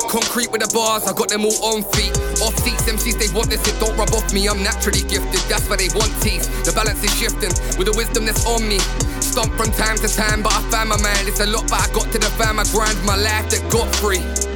Concrete 0.09 0.49
with 0.49 0.65
the 0.65 0.72
bars, 0.74 1.05
I 1.05 1.13
got 1.13 1.30
them 1.30 1.45
all 1.45 1.53
on 1.70 1.84
feet. 1.93 2.17
Off 2.42 2.56
seats, 2.60 2.84
MCs, 2.84 3.20
they 3.20 3.34
want 3.36 3.50
this, 3.50 3.62
it 3.68 3.80
don't 3.80 3.96
rub 3.98 4.14
off 4.14 4.32
me. 4.34 4.48
I'm 4.48 4.64
naturally 4.64 5.02
gifted, 5.04 5.42
that's 5.52 5.68
why 5.70 5.76
they 5.76 5.90
want 5.96 6.12
teeth. 6.22 6.48
The 6.66 6.72
balance 6.72 7.04
is 7.04 7.14
shifting 7.14 7.52
with 7.78 7.88
the 7.88 7.96
wisdom 7.96 8.26
that's 8.26 8.46
on 8.46 8.68
me. 8.68 8.80
Stomp 9.20 9.54
from 9.54 9.72
time 9.72 9.98
to 9.98 10.08
time, 10.08 10.42
but 10.42 10.54
I 10.54 10.62
found 10.72 10.90
my 10.90 11.02
man. 11.02 11.28
It's 11.28 11.40
a 11.40 11.46
lot, 11.46 11.70
but 11.70 11.82
I 11.82 11.88
got 11.94 12.12
to 12.12 12.18
the 12.18 12.32
fam, 12.40 12.60
I 12.60 12.64
grind 12.72 12.98
my 13.06 13.16
life 13.16 13.50
that 13.52 13.62
got 13.72 13.94
free. 13.96 14.49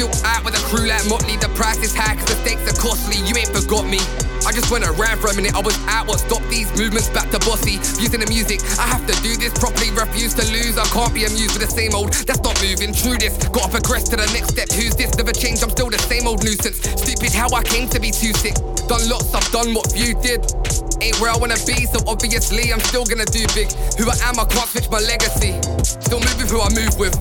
Still 0.00 0.24
out 0.24 0.48
with 0.48 0.56
a 0.56 0.64
crew 0.64 0.88
like 0.88 1.04
Motley, 1.12 1.36
the 1.36 1.52
price 1.52 1.76
is 1.84 1.92
high, 1.92 2.16
cause 2.16 2.24
the 2.24 2.40
stakes 2.40 2.64
are 2.64 2.78
costly. 2.80 3.20
You 3.20 3.36
ain't 3.36 3.52
forgot 3.52 3.84
me. 3.84 4.00
I 4.48 4.50
just 4.56 4.72
went 4.72 4.88
around 4.88 5.20
for 5.20 5.28
a 5.28 5.36
minute, 5.36 5.52
I 5.52 5.60
was 5.60 5.76
out, 5.92 6.08
what 6.08 6.24
stopped 6.24 6.48
these 6.48 6.72
movements 6.72 7.12
back 7.12 7.28
to 7.36 7.38
bossy. 7.44 7.76
Using 8.00 8.24
the 8.24 8.30
music, 8.32 8.64
I 8.80 8.88
have 8.88 9.04
to 9.04 9.12
do 9.20 9.36
this 9.36 9.52
properly, 9.60 9.92
refuse 9.92 10.32
to 10.40 10.44
lose. 10.56 10.80
I 10.80 10.88
can't 10.88 11.12
be 11.12 11.28
amused 11.28 11.52
with 11.52 11.68
the 11.68 11.72
same 11.76 11.92
old, 11.92 12.16
that's 12.24 12.40
not 12.40 12.56
moving 12.64 12.96
through 12.96 13.20
this. 13.20 13.36
Gotta 13.52 13.76
progress 13.76 14.08
to 14.08 14.16
the 14.16 14.24
next 14.32 14.56
step, 14.56 14.72
who's 14.72 14.96
this? 14.96 15.12
Never 15.20 15.36
changed, 15.36 15.60
I'm 15.60 15.68
still 15.68 15.92
the 15.92 16.00
same 16.08 16.24
old 16.24 16.40
nuisance. 16.48 16.80
Stupid 16.80 17.36
how 17.36 17.52
I 17.52 17.60
came 17.60 17.84
to 17.92 18.00
be 18.00 18.08
too 18.08 18.32
sick. 18.32 18.56
Done 18.88 19.04
lots, 19.04 19.36
I've 19.36 19.44
done 19.52 19.76
what 19.76 19.92
you 19.92 20.16
did. 20.24 20.40
Ain't 21.04 21.20
where 21.20 21.28
I 21.28 21.36
wanna 21.36 21.60
be, 21.68 21.84
so 21.84 22.00
obviously 22.08 22.72
I'm 22.72 22.80
still 22.88 23.04
gonna 23.04 23.28
do 23.28 23.44
big. 23.52 23.68
Who 24.00 24.08
I 24.08 24.16
am, 24.24 24.40
I 24.40 24.48
can't 24.48 24.64
switch 24.64 24.88
my 24.88 25.04
legacy. 25.04 25.60
Still 25.84 26.24
moving 26.24 26.48
who 26.48 26.64
I 26.64 26.72
move 26.72 26.96
with. 26.96 27.12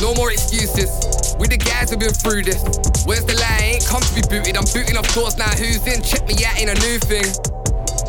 No 0.00 0.12
more 0.14 0.30
excuses. 0.30 0.92
We 1.40 1.48
the 1.48 1.56
guys 1.56 1.90
who've 1.90 1.98
been 1.98 2.12
through 2.12 2.44
this. 2.44 2.60
Where's 3.08 3.24
the 3.24 3.32
lie? 3.40 3.80
Ain't 3.80 3.86
come 3.86 4.02
to 4.04 4.12
be 4.12 4.20
booted. 4.28 4.56
I'm 4.56 4.68
booting 4.68 4.96
off 4.96 5.08
doors 5.14 5.36
now. 5.36 5.48
Who's 5.56 5.80
in? 5.88 6.04
Check 6.04 6.28
me 6.28 6.36
out, 6.44 6.60
ain't 6.60 6.68
a 6.68 6.78
new 6.84 7.00
thing. 7.00 7.24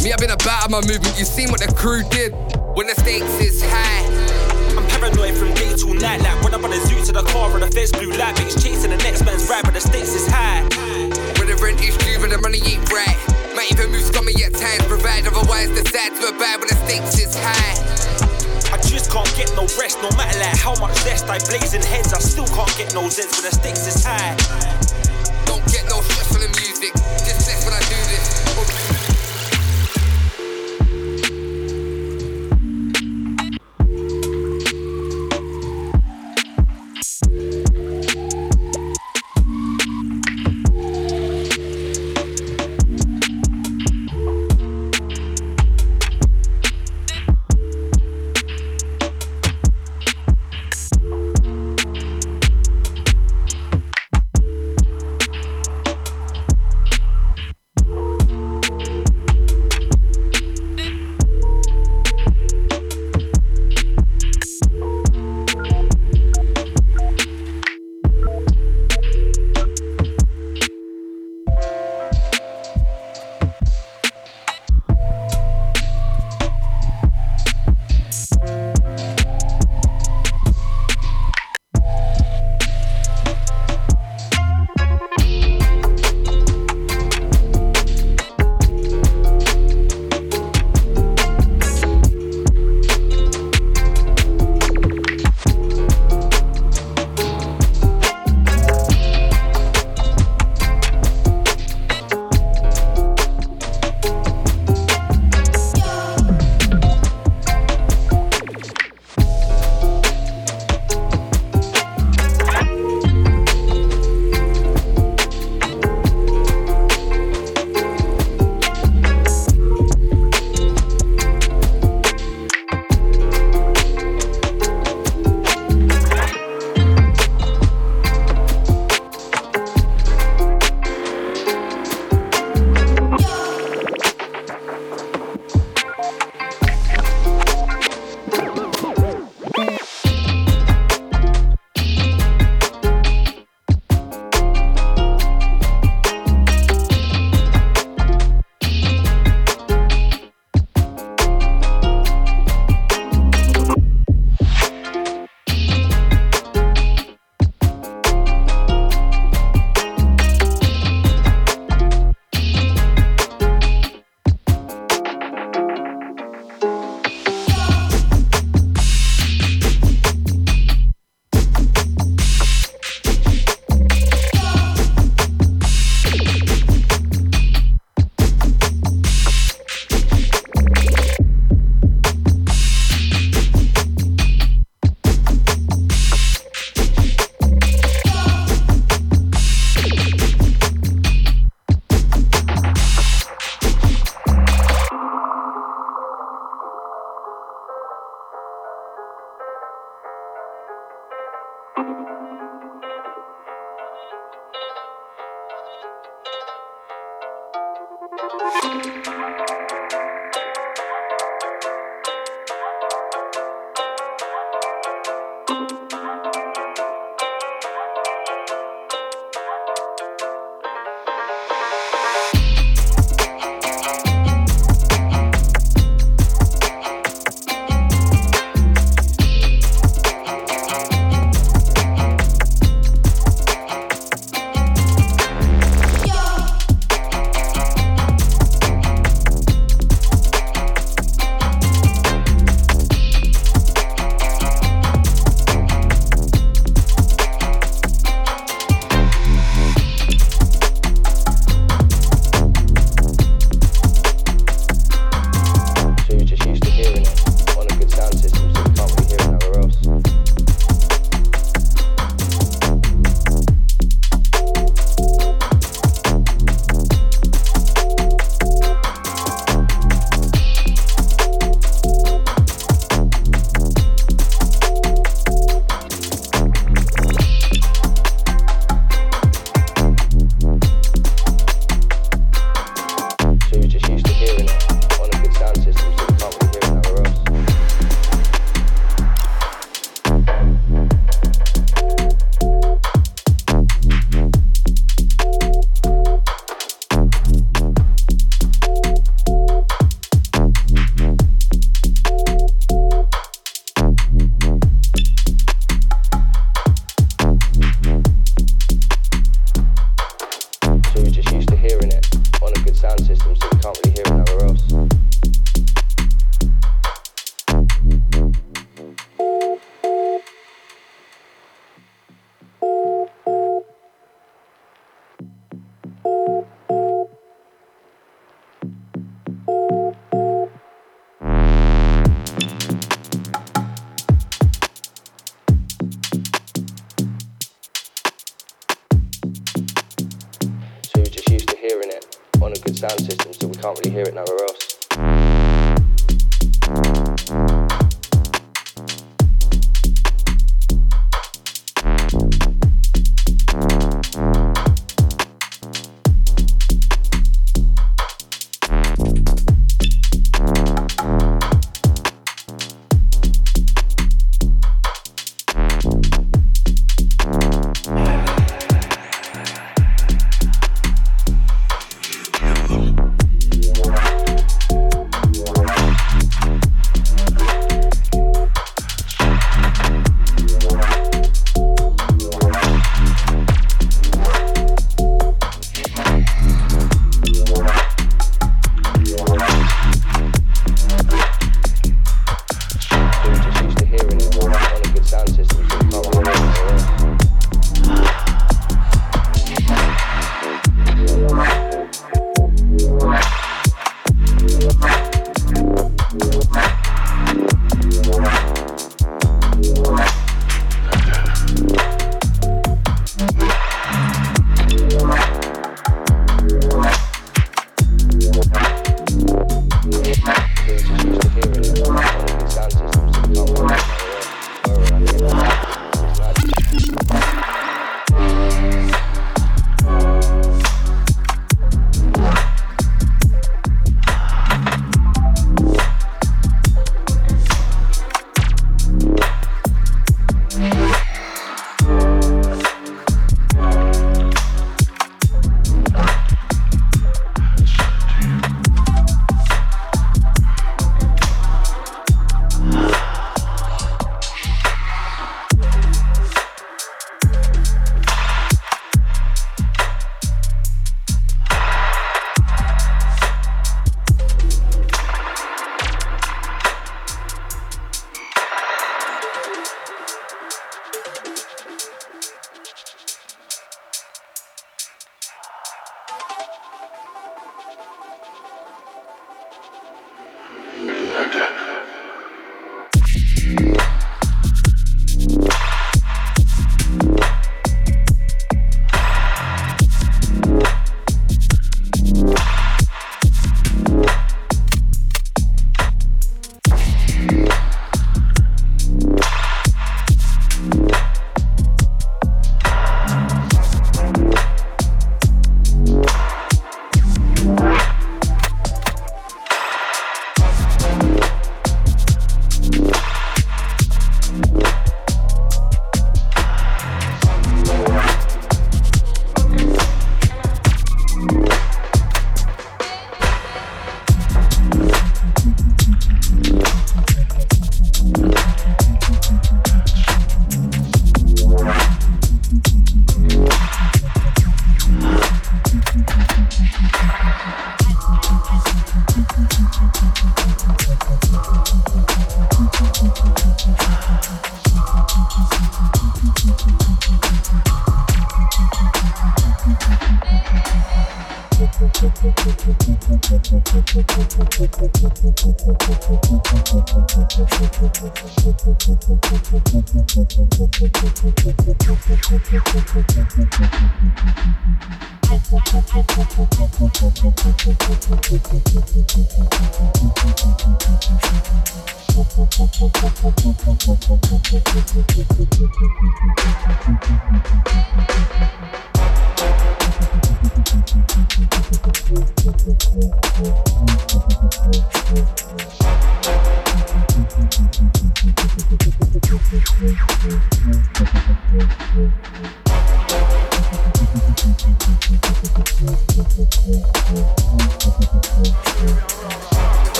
Me, 0.00 0.12
I've 0.12 0.18
been 0.18 0.32
about 0.32 0.70
my 0.70 0.80
movement. 0.80 1.12
You 1.20 1.24
seen 1.28 1.52
what 1.52 1.60
the 1.60 1.68
crew 1.72 2.02
did 2.08 2.32
when 2.72 2.88
the 2.88 2.96
stakes 2.96 3.36
is 3.36 3.60
high. 3.60 4.04
I'm 4.76 4.84
paranoid 4.88 5.36
from 5.36 5.52
day 5.54 5.76
till 5.76 5.92
night. 5.92 6.24
Like 6.24 6.40
when 6.42 6.54
I'm 6.54 6.64
on 6.64 6.72
a 6.72 6.80
zoo 6.88 7.04
to 7.04 7.12
the 7.12 7.22
car 7.28 7.52
or 7.52 7.60
the 7.60 7.70
face 7.70 7.92
blue 7.92 8.12
light. 8.16 8.36
Bitch 8.36 8.56
chasing 8.64 8.90
the 8.90 9.00
next 9.04 9.24
man's 9.24 9.48
ride, 9.48 9.64
but 9.64 9.74
the 9.74 9.80
stakes 9.80 10.16
is 10.16 10.26
high. 10.26 10.64
When 11.36 11.52
the 11.52 11.56
rent 11.60 11.84
is 11.84 11.96
due, 12.00 12.16
but 12.16 12.30
the 12.30 12.40
money 12.40 12.64
ain't 12.64 12.88
right. 12.92 13.16
Might 13.52 13.70
even 13.72 13.92
move 13.92 14.04
scummy 14.04 14.32
at 14.40 14.56
times. 14.56 14.84
Provide 14.88 15.28
otherwise 15.28 15.68
the 15.76 15.84
sad 15.92 16.16
to 16.16 16.32
a 16.32 16.38
bad 16.40 16.60
when 16.60 16.68
the 16.68 16.80
stakes 16.88 17.20
is 17.20 17.36
high. 17.36 18.23
I 18.74 18.76
just 18.78 19.08
can't 19.08 19.32
get 19.36 19.54
no 19.54 19.68
rest, 19.78 20.02
no 20.02 20.10
matter 20.16 20.36
like 20.40 20.58
how 20.58 20.74
much 20.80 20.96
zest 21.04 21.26
I 21.28 21.38
blaze 21.46 21.74
in 21.74 21.82
heads. 21.82 22.12
I 22.12 22.18
still 22.18 22.46
can't 22.48 22.76
get 22.76 22.92
no 22.92 23.02
zeds 23.02 23.30
when 23.30 23.48
the 23.48 23.52
stakes 23.52 23.86
is 23.86 24.04
high. 24.04 25.03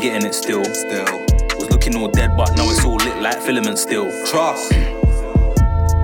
Getting 0.00 0.26
it 0.26 0.34
still. 0.34 0.64
Still. 0.64 1.04
Was 1.58 1.70
looking 1.70 1.94
all 1.96 2.08
dead, 2.08 2.36
but 2.36 2.56
now 2.56 2.68
it's 2.70 2.84
all 2.84 2.96
lit 2.96 3.20
like 3.22 3.40
filament 3.40 3.78
still. 3.78 4.10
Trust. 4.26 4.72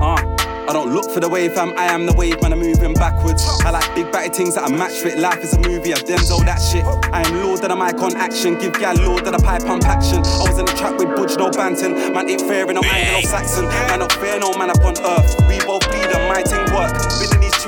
Uh. 0.01 0.37
I 0.69 0.73
don't 0.73 0.93
look 0.93 1.13
for 1.13 1.21
the 1.21 1.29
wave, 1.29 1.55
fam. 1.55 1.73
I 1.79 1.85
am 1.85 2.07
the 2.07 2.13
wave, 2.13 2.43
man. 2.43 2.53
I'm 2.53 2.59
moving 2.59 2.93
backwards. 2.95 3.47
I 3.65 3.71
like 3.71 3.87
big 3.95 4.11
batty 4.11 4.31
things 4.31 4.57
that 4.57 4.65
I 4.65 4.69
match 4.69 5.05
with. 5.05 5.15
Life 5.17 5.39
is 5.45 5.55
a 5.55 5.61
movie, 5.61 5.95
I 5.95 5.99
Denzel 5.99 6.45
that 6.45 6.59
shit. 6.59 6.85
I 7.15 7.23
am 7.23 7.37
Lord 7.39 7.63
of 7.63 7.69
the 7.69 7.77
mic 7.77 8.03
on 8.03 8.17
action. 8.17 8.59
Give 8.59 8.73
gal 8.73 8.97
Lord 8.97 9.25
of 9.29 9.33
the 9.33 9.39
pipe 9.39 9.63
pump 9.63 9.85
action. 9.87 10.19
I 10.27 10.43
was 10.43 10.59
in 10.59 10.67
the 10.67 10.73
trap 10.73 10.99
with 10.99 11.15
Budge, 11.15 11.39
no 11.39 11.51
banting. 11.51 11.95
Man, 12.13 12.29
ain't 12.29 12.43
fair 12.43 12.67
in 12.67 12.75
no 12.75 12.83
Anglo-Saxon. 12.83 13.67
Man, 13.67 14.01
not 14.01 14.13
fair, 14.15 14.41
no 14.41 14.51
man 14.59 14.71
up 14.71 14.83
on 14.83 14.99
earth. 14.99 15.39
We 15.47 15.63
both 15.63 15.87
bleed 15.87 16.11
and 16.11 16.27
my 16.27 16.43
thing 16.43 16.67
work. 16.75 17.26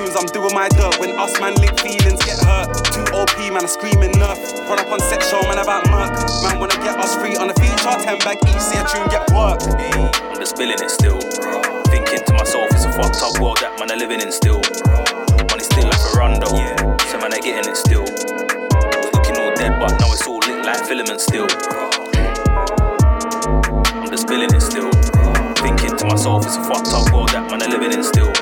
Tunes, 0.08 0.16
I'm 0.16 0.26
doing 0.32 0.54
my 0.54 0.68
dirt. 0.68 0.98
When 0.98 1.10
us 1.18 1.38
man 1.40 1.54
link 1.56 1.78
feelings 1.80 2.22
get 2.24 2.38
hurt. 2.40 2.72
Two 2.92 3.04
OP, 3.12 3.36
man, 3.52 3.62
I'm 3.62 3.68
screaming 3.68 4.12
nerf. 4.12 4.38
Run 4.68 4.78
up 4.78 4.90
on 4.90 5.00
set 5.00 5.22
show, 5.22 5.40
man, 5.42 5.58
about 5.58 5.84
murk. 5.90 6.12
Man, 6.42 6.58
wanna 6.58 6.76
get 6.80 6.96
us 6.96 7.14
free 7.16 7.36
on 7.36 7.48
the 7.48 7.54
feature. 7.60 7.92
10 7.92 8.18
bag 8.20 8.38
each, 8.48 8.72
a 8.72 8.80
tune 8.88 9.08
get 9.08 9.28
work. 9.36 9.60
I'm 9.68 10.36
just 10.36 10.56
spilling 10.56 10.80
it 10.80 10.90
still. 10.90 11.20
Thinking 11.92 12.24
to 12.24 12.32
myself, 12.32 12.70
it's 12.72 12.84
a 12.84 12.92
fucked 12.92 13.20
up 13.22 13.40
world 13.40 13.58
that 13.60 13.78
man 13.78 13.90
are 13.90 13.96
living 13.96 14.20
in 14.20 14.32
still. 14.32 14.60
Money 15.50 15.64
still 15.64 15.84
like 15.84 16.00
a 16.00 16.10
rondo, 16.16 16.48
yeah. 16.56 16.76
So 17.12 17.18
man 17.18 17.32
are 17.32 17.42
getting 17.44 17.68
it 17.68 17.76
still. 17.76 18.06
Looking 19.12 19.36
all 19.36 19.52
dead, 19.56 19.76
but 19.80 19.92
now 20.00 20.12
it's 20.12 20.26
all 20.26 20.40
lit 20.48 20.64
like 20.64 20.84
filament 20.86 21.20
still. 21.20 21.48
I'm 23.92 24.08
just 24.08 24.24
spilling 24.24 24.52
it 24.54 24.62
still. 24.62 24.90
Thinking 25.60 25.96
to 25.96 26.04
myself, 26.06 26.46
it's 26.46 26.56
a 26.56 26.64
fucked 26.64 26.92
up 26.96 27.12
world 27.12 27.28
that 27.30 27.50
man 27.50 27.62
are 27.62 27.68
living 27.68 27.92
in 27.92 28.02
still. 28.02 28.37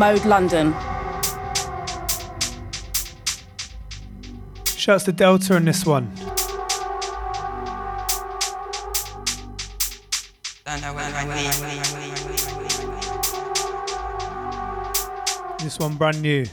Mode 0.00 0.24
London. 0.24 0.72
Shouts 4.64 5.04
to 5.04 5.12
Delta 5.12 5.56
in 5.56 5.66
this 5.66 5.84
one. 5.84 6.10
This 15.58 15.78
one 15.78 15.96
brand 15.96 16.22
new. 16.22 16.46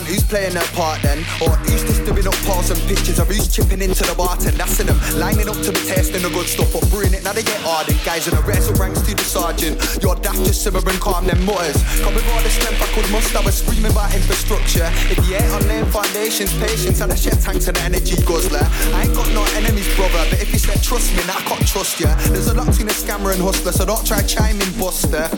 On, 0.00 0.06
who's 0.08 0.24
playing 0.24 0.54
their 0.54 0.66
part 0.72 1.02
then? 1.02 1.20
Or 1.44 1.52
who's 1.68 1.84
just 1.84 2.04
doing 2.04 2.26
up 2.26 2.36
pals 2.48 2.70
and 2.70 2.80
pictures? 2.88 3.20
Or 3.20 3.28
who's 3.28 3.48
chipping 3.48 3.82
into 3.84 4.02
the 4.02 4.16
bartend? 4.16 4.56
That's 4.56 4.80
in 4.80 4.86
them. 4.86 4.98
Lining 5.20 5.48
up 5.48 5.60
to 5.60 5.70
be 5.72 5.80
tasting 5.84 6.22
the 6.22 6.32
good 6.32 6.48
stuff, 6.48 6.72
but 6.72 6.88
brewing 6.90 7.12
it 7.12 7.22
now 7.24 7.32
they 7.32 7.44
get 7.44 7.60
ardent. 7.64 8.00
Guys 8.04 8.26
in 8.26 8.34
the 8.34 8.42
ranks 8.42 8.66
to 9.04 9.14
the 9.14 9.24
sergeant. 9.24 9.76
Your 10.02 10.16
daft 10.16 10.40
just 10.48 10.64
simmer 10.64 10.80
and 10.80 11.00
calm 11.00 11.26
them 11.26 11.44
mutters. 11.44 11.76
Come 12.00 12.14
with 12.14 12.26
all 12.32 12.42
the 12.42 12.50
strength 12.50 12.80
I 12.80 12.88
could 12.96 13.08
must, 13.12 13.36
I 13.36 13.44
was 13.44 13.60
screaming 13.60 13.92
about 13.92 14.14
infrastructure. 14.14 14.88
If 15.12 15.20
you 15.28 15.36
ain't 15.36 15.52
on 15.52 15.68
laying 15.68 15.86
foundations, 15.92 16.52
patience, 16.58 17.00
and 17.00 17.12
the 17.12 17.16
shed 17.16 17.38
tanks 17.40 17.68
and 17.68 17.76
the 17.76 17.82
energy 17.84 18.16
guzzler. 18.24 18.64
I 18.96 19.04
ain't 19.04 19.14
got 19.14 19.28
no 19.36 19.44
enemies, 19.56 19.88
brother, 19.96 20.24
but 20.30 20.40
if 20.40 20.52
you 20.52 20.58
said 20.58 20.82
trust 20.82 21.12
me, 21.12 21.22
now 21.26 21.36
I 21.36 21.42
can't 21.44 21.66
trust 21.66 22.00
ya. 22.00 22.14
There's 22.32 22.48
a 22.48 22.54
lot 22.54 22.72
in 22.80 22.88
a 22.88 22.94
scammer 22.94 23.32
and 23.32 23.42
hustler, 23.42 23.72
so 23.72 23.84
don't 23.84 24.06
try 24.06 24.22
chiming, 24.22 24.70
buster. 24.78 25.28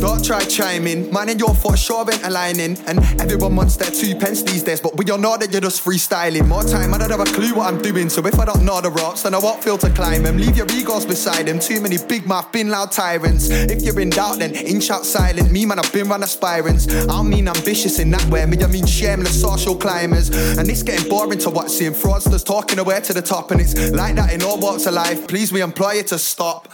Don't 0.00 0.24
try 0.24 0.40
chiming. 0.44 1.10
And 1.28 1.38
your 1.38 1.54
foot 1.54 1.78
sure 1.78 2.06
ain't 2.10 2.24
aligning. 2.24 2.78
And 2.86 3.00
everyone 3.20 3.54
wants 3.54 3.76
their 3.76 3.90
two 3.98 4.14
pence 4.14 4.42
these 4.42 4.62
days, 4.62 4.80
but 4.80 4.96
we 4.96 5.10
all 5.10 5.18
know 5.18 5.36
that 5.36 5.50
you're 5.50 5.60
just 5.60 5.84
freestyling. 5.84 6.46
More 6.46 6.62
time, 6.62 6.94
I 6.94 6.98
don't 6.98 7.10
have 7.10 7.20
a 7.20 7.24
clue 7.24 7.54
what 7.54 7.72
I'm 7.72 7.82
doing. 7.82 8.08
So 8.08 8.24
if 8.26 8.38
I 8.38 8.44
don't 8.44 8.64
know 8.64 8.80
the 8.80 8.90
ropes, 8.90 9.22
then 9.22 9.34
I 9.34 9.38
won't 9.38 9.62
feel 9.62 9.76
to 9.78 9.90
climb 9.90 10.22
them. 10.22 10.36
Leave 10.36 10.56
your 10.56 10.66
egos 10.70 11.04
beside 11.04 11.46
them. 11.46 11.58
Too 11.58 11.80
many 11.80 11.98
big 12.08 12.26
mouth, 12.26 12.52
bin 12.52 12.68
loud 12.68 12.92
tyrants. 12.92 13.50
If 13.50 13.82
you're 13.82 13.98
in 14.00 14.10
doubt, 14.10 14.38
then 14.38 14.54
inch 14.54 14.90
out 14.90 15.04
silent. 15.04 15.50
Me, 15.50 15.66
man, 15.66 15.78
I've 15.78 15.92
been 15.92 16.08
run 16.08 16.22
aspirants. 16.22 16.88
I 16.88 17.06
don't 17.06 17.28
mean 17.28 17.48
ambitious 17.48 17.98
in 17.98 18.10
that 18.12 18.24
way. 18.26 18.46
Me, 18.46 18.62
I 18.62 18.66
mean 18.68 18.86
shameless 18.86 19.40
social 19.40 19.74
climbers. 19.74 20.30
And 20.30 20.68
it's 20.68 20.82
getting 20.82 21.08
boring 21.08 21.38
to 21.40 21.50
watch 21.50 21.70
seeing 21.70 21.92
fraudsters 21.92 22.44
talking 22.44 22.78
away 22.78 23.00
to 23.00 23.12
the 23.12 23.22
top. 23.22 23.50
And 23.50 23.60
it's 23.60 23.90
like 23.90 24.14
that 24.14 24.32
in 24.32 24.42
all 24.42 24.60
walks 24.60 24.86
of 24.86 24.94
life. 24.94 25.26
Please, 25.26 25.52
we 25.52 25.60
employ 25.60 25.92
you 25.94 26.02
to 26.04 26.18
stop 26.18 26.68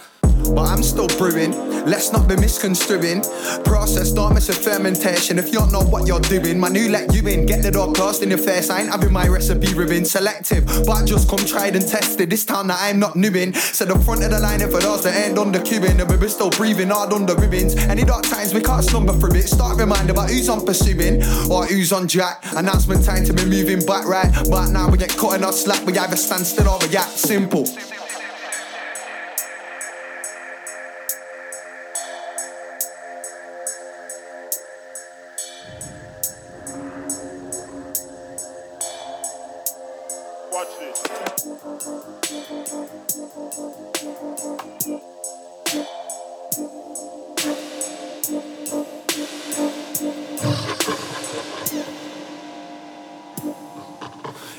but 0.55 0.66
I'm 0.66 0.83
still 0.83 1.09
brewing. 1.19 1.53
Let's 1.85 2.12
not 2.12 2.27
be 2.29 2.37
misconstruing. 2.37 3.23
Process, 3.65 4.11
don't 4.11 4.35
miss 4.35 4.49
a 4.49 4.55
fermentation. 4.55 5.39
If 5.39 5.47
you 5.47 5.59
don't 5.59 5.73
know 5.73 5.83
what 5.83 6.07
you're 6.07 6.21
doing, 6.21 6.59
my 6.59 6.69
new 6.69 6.89
let 6.89 7.15
you 7.15 7.27
in. 7.29 7.47
Get 7.47 7.62
the 7.62 7.71
door 7.71 7.93
closed 7.93 8.23
in 8.23 8.31
your 8.31 8.39
face. 8.39 8.71
I 8.71 8.81
ain't 8.81 8.91
having 8.91 9.12
my 9.12 9.29
recipe 9.29 9.75
ribbon 9.75 10.05
selective, 10.05 10.66
but 10.66 10.91
I 10.91 11.05
just 11.05 11.29
come 11.29 11.45
tried 11.45 11.77
and 11.77 11.87
tested. 11.87 12.31
This 12.31 12.45
time 12.45 12.69
that 12.69 12.79
I'm 12.81 12.99
not 12.99 13.16
new 13.16 13.33
in. 13.35 13.53
So 13.55 13.85
the 13.85 13.99
front 13.99 14.25
of 14.25 14.31
the 14.31 14.41
line, 14.41 14.62
and 14.62 14.73
for 14.73 14.81
those 14.81 15.03
that 15.05 15.15
ain't 15.15 15.35
the 15.37 15.59
cubing, 15.59 16.01
and 16.01 16.09
we're 16.09 16.29
still 16.29 16.51
breathing 16.51 16.89
hard 16.89 17.12
on 17.12 17.27
the 17.27 17.37
ribbons. 17.37 17.77
Any 17.77 18.05
dark 18.05 18.25
times 18.25 18.55
we 18.55 18.61
can't 18.61 18.85
slumber 18.85 19.12
for 19.12 19.35
it. 19.37 19.43
Start 19.43 19.79
reminder 19.79 20.12
about 20.12 20.31
who's 20.31 20.49
on 20.49 20.65
pursuing 20.65 21.23
or 21.51 21.66
who's 21.66 21.93
on 21.93 22.09
jack. 22.09 22.45
Announcement 22.57 23.05
time 23.05 23.25
to 23.25 23.33
be 23.33 23.45
moving 23.45 23.85
back 23.85 24.07
right. 24.07 24.33
But 24.49 24.71
now 24.71 24.89
we 24.89 24.99
get 24.99 25.11
cutting 25.11 25.45
our 25.45 25.53
slack. 25.53 25.85
We 25.87 25.97
either 25.97 26.16
stand 26.16 26.47
still 26.47 26.69
or 26.69 26.79
react. 26.81 27.19
Simple. 27.19 27.66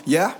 Yeah? 0.06 0.36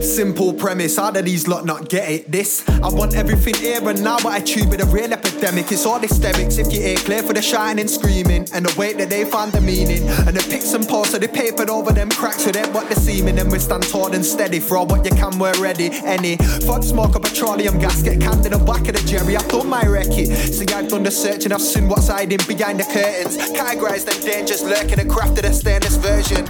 Simple 0.00 0.54
premise, 0.54 0.96
how 0.96 1.10
do 1.10 1.20
these 1.20 1.46
lot 1.46 1.66
not 1.66 1.90
get 1.90 2.10
it? 2.10 2.32
This, 2.32 2.66
I 2.68 2.88
want 2.88 3.14
everything 3.14 3.54
here 3.54 3.86
and 3.86 4.02
now, 4.02 4.16
but 4.16 4.32
I 4.32 4.40
tube 4.40 4.70
with 4.70 4.80
a 4.80 4.86
real 4.86 5.12
epidemic. 5.12 5.70
It's 5.70 5.84
all 5.84 5.98
hysterics 6.00 6.56
if 6.56 6.72
you 6.72 6.80
ain't 6.80 7.00
clear 7.00 7.22
for 7.22 7.34
the 7.34 7.40
and 7.60 7.90
screaming, 7.90 8.46
and 8.54 8.64
the 8.64 8.74
way 8.78 8.94
that 8.94 9.10
they 9.10 9.24
find 9.24 9.52
the 9.52 9.60
meaning. 9.60 10.08
And 10.26 10.34
the 10.34 10.46
pics 10.50 10.72
and 10.72 10.88
posts, 10.88 11.12
so 11.12 11.18
they 11.18 11.28
papered 11.28 11.68
over 11.68 11.92
them 11.92 12.08
cracks 12.08 12.46
with 12.46 12.54
them 12.54 12.72
what 12.72 12.88
they're 12.88 12.96
seeming. 12.96 13.38
And 13.38 13.52
we 13.52 13.58
stand 13.58 13.82
tall 13.82 14.12
and 14.12 14.24
steady 14.24 14.60
for 14.60 14.78
all 14.78 14.86
what 14.86 15.04
you 15.04 15.10
can, 15.10 15.38
we're 15.38 15.60
ready. 15.60 15.90
Any 16.04 16.36
fog, 16.66 16.82
smoke, 16.82 17.14
or 17.14 17.20
petroleum 17.20 17.78
gas, 17.78 18.02
get 18.02 18.20
canned 18.20 18.46
in 18.46 18.52
the 18.52 18.58
back 18.58 18.88
of 18.88 18.94
the 18.96 19.04
jerry. 19.06 19.36
I've 19.36 19.48
done 19.48 19.68
my 19.68 19.82
recce. 19.82 20.26
See, 20.26 20.66
I've 20.72 20.88
done 20.88 21.02
the 21.02 21.10
search 21.10 21.44
and 21.44 21.52
I've 21.52 21.60
seen 21.60 21.88
what's 21.88 22.08
hiding 22.08 22.40
behind 22.48 22.80
the 22.80 22.84
curtains. 22.84 23.36
Categorized 23.36 24.06
them 24.06 24.20
dangers 24.22 24.62
lurking 24.64 24.98
and 24.98 25.10
crafted 25.10 25.44
a 25.44 25.52
stainless 25.52 25.96
version. 25.96 26.46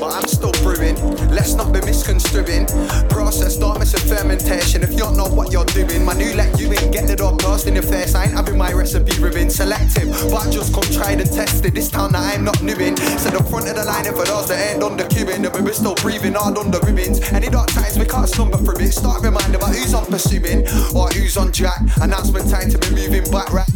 But 0.00 0.14
I'm 0.14 0.26
still 0.26 0.52
brewing, 0.64 0.96
let's 1.28 1.52
not 1.52 1.74
be 1.74 1.80
misconstruing. 1.80 2.64
Process, 3.10 3.58
don't 3.58 3.78
miss 3.78 3.92
a 3.92 4.00
fermentation. 4.00 4.82
If 4.82 4.92
you 4.92 5.04
don't 5.04 5.14
know 5.14 5.28
what 5.28 5.52
you're 5.52 5.66
doing, 5.66 6.06
my 6.06 6.14
new 6.14 6.32
let 6.32 6.58
you 6.58 6.72
in, 6.72 6.90
get 6.90 7.06
the 7.06 7.16
door 7.16 7.36
closed 7.36 7.68
in 7.68 7.74
your 7.74 7.82
face. 7.82 8.14
I 8.14 8.24
ain't 8.24 8.32
having 8.32 8.56
my 8.56 8.72
recipe 8.72 9.20
ribbon 9.20 9.50
selective, 9.50 10.08
but 10.30 10.46
I 10.46 10.50
just 10.50 10.72
come 10.72 10.84
tried 10.84 11.20
and 11.20 11.30
tested. 11.30 11.74
This 11.74 11.90
town 11.90 12.12
that 12.12 12.34
I'm 12.34 12.44
not 12.44 12.62
new 12.62 12.76
in. 12.76 12.96
So 12.96 13.28
the 13.28 13.44
front 13.44 13.68
of 13.68 13.76
the 13.76 13.84
line, 13.84 14.06
and 14.06 14.16
for 14.16 14.24
those 14.24 14.48
that 14.48 14.72
ain't 14.72 14.82
on 14.82 14.96
the 14.96 15.04
cubing, 15.04 15.42
the 15.42 15.50
we're 15.62 15.74
still 15.74 15.94
breathing 15.96 16.32
hard 16.32 16.56
on 16.56 16.70
the 16.70 16.80
ribbons. 16.80 17.20
Any 17.32 17.50
dark 17.50 17.68
times 17.68 17.98
we 17.98 18.06
can't 18.06 18.26
slumber 18.26 18.56
for 18.56 18.80
it. 18.80 18.92
Start 18.92 19.22
reminding 19.22 19.56
about 19.56 19.74
who's 19.74 19.92
on 19.92 20.06
pursuing 20.06 20.66
or 20.96 21.10
who's 21.10 21.36
on 21.36 21.52
jack. 21.52 21.78
Announcement 22.00 22.48
time 22.48 22.70
to 22.70 22.78
be 22.78 22.90
moving 22.96 23.30
back 23.30 23.52
right. 23.52 23.68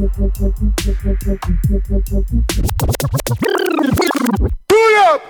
Pull 0.00 0.99
up! 4.96 5.22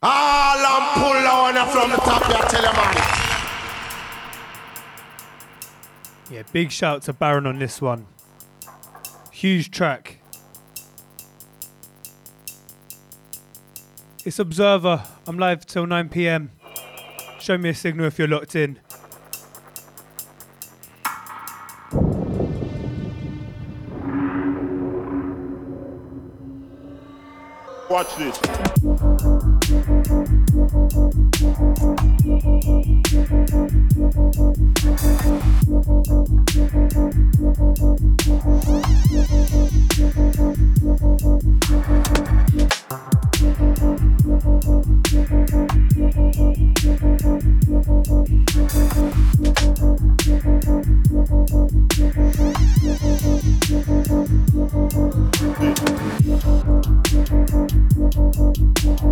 All 0.00 0.66
I'm 0.66 0.94
pull 0.94 1.26
on 1.26 1.54
from 1.68 1.90
the 1.90 1.96
top, 1.96 2.22
I 2.24 2.48
tell 2.48 2.62
you, 2.62 2.72
man. 2.72 2.94
Yeah, 6.30 6.42
big 6.52 6.70
shout 6.70 7.02
to 7.02 7.12
Baron 7.12 7.46
on 7.46 7.58
this 7.58 7.82
one. 7.82 8.06
Huge 9.32 9.70
track. 9.70 10.20
It's 14.24 14.38
Observer. 14.38 15.04
I'm 15.26 15.38
live 15.38 15.66
till 15.66 15.86
9 15.86 16.08
pm. 16.08 16.52
Show 17.38 17.58
me 17.58 17.68
a 17.70 17.74
signal 17.74 18.06
if 18.06 18.18
you're 18.18 18.28
locked 18.28 18.56
in. 18.56 18.78
Watch 27.90 28.16
this. 28.16 28.38
Thank 58.80 59.08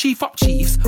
chief 0.00 0.22
up 0.22 0.34
chiefs. 0.34 0.79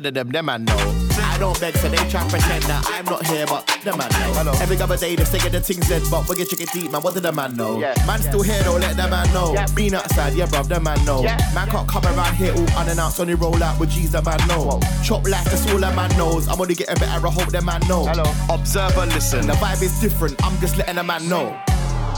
Observers 0.00 0.10
better 0.10 0.10
than 0.10 0.14
them, 0.14 0.32
them 0.32 0.46
man 0.46 0.64
know. 0.64 0.76
I 1.22 1.38
don't 1.38 1.58
beg, 1.60 1.76
so 1.76 1.88
they 1.88 1.96
try 2.08 2.22
to 2.22 2.30
pretend 2.30 2.64
that 2.64 2.84
I'm 2.88 3.04
not 3.04 3.26
here, 3.26 3.46
but 3.46 3.66
the 3.84 3.96
man 3.96 4.10
know. 4.44 4.52
Every 4.60 4.76
other 4.76 4.96
day 4.96 5.16
they 5.16 5.24
say 5.24 5.38
get 5.38 5.52
the 5.52 5.60
things 5.60 5.88
dead, 5.88 6.02
but 6.10 6.28
we 6.28 6.36
get 6.36 6.48
chicken 6.48 6.66
deep, 6.72 6.90
man. 6.90 7.02
What 7.02 7.14
did 7.14 7.22
the 7.22 7.32
man 7.32 7.56
know? 7.56 7.78
Yeah. 7.78 7.94
Man 8.06 8.20
still 8.20 8.42
here, 8.42 8.62
don't 8.62 8.80
let 8.80 8.96
the 8.96 9.08
man 9.08 9.32
know. 9.32 9.54
Been 9.74 9.94
outside, 9.94 10.34
yeah, 10.34 10.46
bruv, 10.46 10.68
the 10.68 10.80
man 10.80 11.02
know. 11.04 11.22
Man 11.22 11.68
can't 11.68 11.88
come 11.88 12.04
around 12.04 12.34
here 12.36 12.52
all 12.52 12.78
unannounced, 12.78 13.20
only 13.20 13.34
roll 13.34 13.62
out 13.62 13.78
with 13.78 13.90
G's, 13.90 14.12
the 14.12 14.22
man 14.22 14.40
know. 14.48 14.80
Chop 15.02 15.26
life, 15.28 15.44
that's 15.44 15.66
all 15.70 15.78
the 15.78 15.92
man 15.92 16.10
knows. 16.16 16.48
I'm 16.48 16.60
only 16.60 16.74
getting 16.74 16.96
better, 16.96 17.26
I 17.26 17.30
hope 17.30 17.50
the 17.50 17.62
man 17.62 17.80
know. 17.88 18.06
Observer, 18.48 19.06
listen, 19.06 19.46
the 19.46 19.54
vibe 19.54 19.82
is 19.82 19.98
different. 20.00 20.42
I'm 20.44 20.58
just 20.60 20.76
letting 20.78 20.96
the 20.96 21.02
man 21.02 21.28
know. 21.28 21.58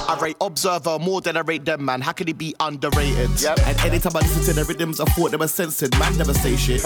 I 0.09 0.19
rate 0.21 0.37
Observer 0.41 0.99
more 0.99 1.21
than 1.21 1.37
I 1.37 1.41
rate 1.41 1.65
them, 1.65 1.85
man. 1.85 2.01
How 2.01 2.11
can 2.13 2.27
he 2.27 2.33
be 2.33 2.55
underrated? 2.59 3.31
And 3.47 3.81
anytime 3.81 4.17
I 4.17 4.21
listen 4.21 4.43
to 4.47 4.53
the 4.53 4.65
rhythms, 4.65 5.01
I 5.01 5.05
thought 5.05 5.31
they 5.31 5.37
were 5.37 5.47
censored. 5.47 5.97
Man 5.99 6.17
never 6.19 6.35
say 6.35 6.57
shit. 6.57 6.83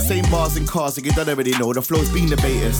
Same 0.00 0.24
bars 0.30 0.56
and 0.56 0.68
cars, 0.68 0.96
don't 0.96 1.28
already 1.28 1.52
know. 1.58 1.72
The 1.72 1.82
flow's 1.82 2.10
been 2.12 2.28
debated. 2.28 2.74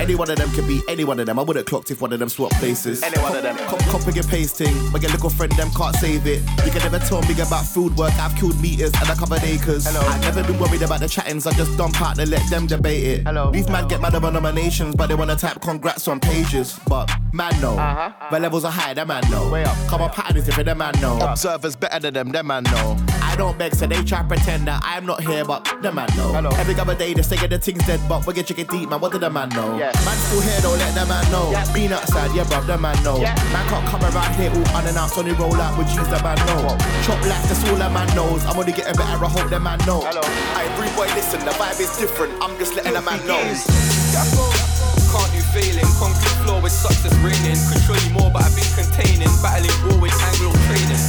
Any 0.00 0.14
one 0.14 0.30
of 0.30 0.36
them 0.36 0.50
can 0.52 0.66
be 0.66 0.80
any 0.88 1.04
one 1.04 1.20
of 1.20 1.26
them. 1.26 1.38
I 1.38 1.42
wouldn't 1.42 1.66
clocked 1.66 1.90
if 1.90 2.00
one 2.00 2.12
of 2.12 2.18
them 2.18 2.28
swapped 2.28 2.54
places. 2.54 3.02
Any 3.02 3.20
one 3.22 3.36
of 3.36 3.42
them. 3.42 3.56
Cop, 3.68 3.78
copying 3.80 4.18
and 4.18 4.28
pasting. 4.28 4.74
My 4.90 4.98
little 4.98 5.30
friend 5.30 5.52
them 5.52 5.70
can't 5.76 5.94
save 5.96 6.26
it. 6.26 6.42
You 6.64 6.70
can 6.70 6.82
never 6.82 6.98
tell 6.98 7.22
me 7.22 7.34
about 7.34 7.64
food 7.64 7.96
work. 7.96 8.12
I've 8.18 8.34
killed 8.36 8.60
meters 8.60 8.92
and 9.00 9.08
I 9.08 9.14
covered 9.14 9.42
acres. 9.44 9.86
I've 9.86 10.20
never 10.22 10.42
been 10.44 10.58
worried 10.58 10.82
about 10.82 11.00
the 11.00 11.08
chattings. 11.08 11.46
I 11.46 11.52
just 11.52 11.76
dump 11.76 12.00
out 12.00 12.18
and 12.18 12.30
let 12.30 12.48
them 12.50 12.66
debate 12.66 13.04
it. 13.04 13.26
Hello. 13.26 13.50
These 13.50 13.68
man 13.68 13.86
get 13.88 14.00
mad 14.00 14.14
about 14.14 14.32
nominations, 14.32 14.96
but 14.96 15.08
they 15.08 15.14
wanna 15.14 15.36
type 15.36 15.60
congrats 15.60 16.08
on 16.08 16.20
pages. 16.20 16.78
But 16.88 17.10
man 17.32 17.60
know, 17.60 17.76
my 17.76 17.82
uh-huh. 17.82 18.38
levels 18.38 18.64
are 18.64 18.72
high. 18.72 18.94
That 18.94 19.06
man 19.06 19.22
know. 19.30 19.50
Come 19.88 20.02
on, 20.02 20.10
pattern 20.10 20.36
is 20.36 20.48
if 20.48 20.56
the 20.56 20.74
man 20.74 20.94
know. 21.00 21.18
Observers 21.20 21.76
better 21.76 22.00
than 22.00 22.14
them. 22.14 22.30
Them 22.30 22.46
man 22.46 22.64
know. 22.64 22.96
I 23.32 23.34
don't 23.34 23.56
beg, 23.56 23.74
so 23.74 23.86
they 23.86 23.96
try 24.04 24.20
to 24.20 24.28
pretend 24.28 24.68
that 24.68 24.84
I'm 24.84 25.06
not 25.08 25.24
here, 25.24 25.42
but 25.42 25.64
the 25.80 25.88
man 25.90 26.04
know. 26.20 26.36
Every 26.60 26.76
other 26.76 26.94
day 26.94 27.14
they 27.14 27.22
say 27.22 27.40
get 27.40 27.48
the 27.48 27.58
things 27.58 27.80
dead, 27.88 27.98
but 28.06 28.26
we 28.26 28.34
get 28.34 28.44
chicken 28.44 28.68
deep, 28.68 28.90
man. 28.90 29.00
What 29.00 29.12
did 29.12 29.22
the 29.22 29.30
man 29.30 29.48
know? 29.56 29.72
Man 29.80 30.18
still 30.28 30.44
here, 30.44 30.60
don't 30.60 30.76
let 30.76 30.92
the 30.92 31.08
man 31.08 31.24
know. 31.32 31.48
Been 31.72 31.96
outside, 31.96 32.28
yeah, 32.36 32.44
bruv, 32.44 32.68
the 32.68 32.76
man 32.76 32.92
know. 33.00 33.24
Man 33.24 33.64
can't 33.72 33.88
come 33.88 34.04
around 34.04 34.36
here 34.36 34.52
all 34.52 34.76
unannounced, 34.76 35.16
only 35.16 35.32
roll 35.32 35.56
out 35.56 35.72
with 35.80 35.88
G's, 35.88 36.04
the 36.12 36.20
man 36.20 36.36
know. 36.44 36.76
Chop 37.08 37.24
life, 37.24 37.40
that's 37.48 37.64
all 37.72 37.80
the 37.80 37.88
man 37.88 38.04
knows. 38.12 38.44
I'm 38.44 38.58
only 38.60 38.76
getting 38.76 38.92
better, 39.00 39.24
I 39.24 39.28
hope 39.32 39.48
the 39.48 39.58
man 39.58 39.80
know. 39.88 40.04
I 40.04 40.68
every 40.68 40.92
boy 40.92 41.08
listen, 41.16 41.40
the 41.40 41.56
vibe 41.56 41.80
is 41.80 41.96
different. 41.96 42.36
I'm 42.44 42.52
just 42.60 42.76
letting 42.76 42.92
the 42.92 43.00
man 43.00 43.16
know. 43.24 43.40
Can't 43.40 45.32
do 45.32 45.40
failing, 45.56 45.88
concrete 45.96 46.36
floor 46.44 46.60
with 46.60 46.72
success 46.72 47.16
raining. 47.24 47.56
Could 47.72 47.80
show 47.80 47.96
you 47.96 48.12
more, 48.12 48.28
but 48.28 48.44
I've 48.44 48.52
been 48.52 48.68
containing. 48.76 49.32
Battling 49.40 49.72
raw 49.88 49.96
with 49.96 50.12
Anglo 50.20 50.52
training. 50.68 51.00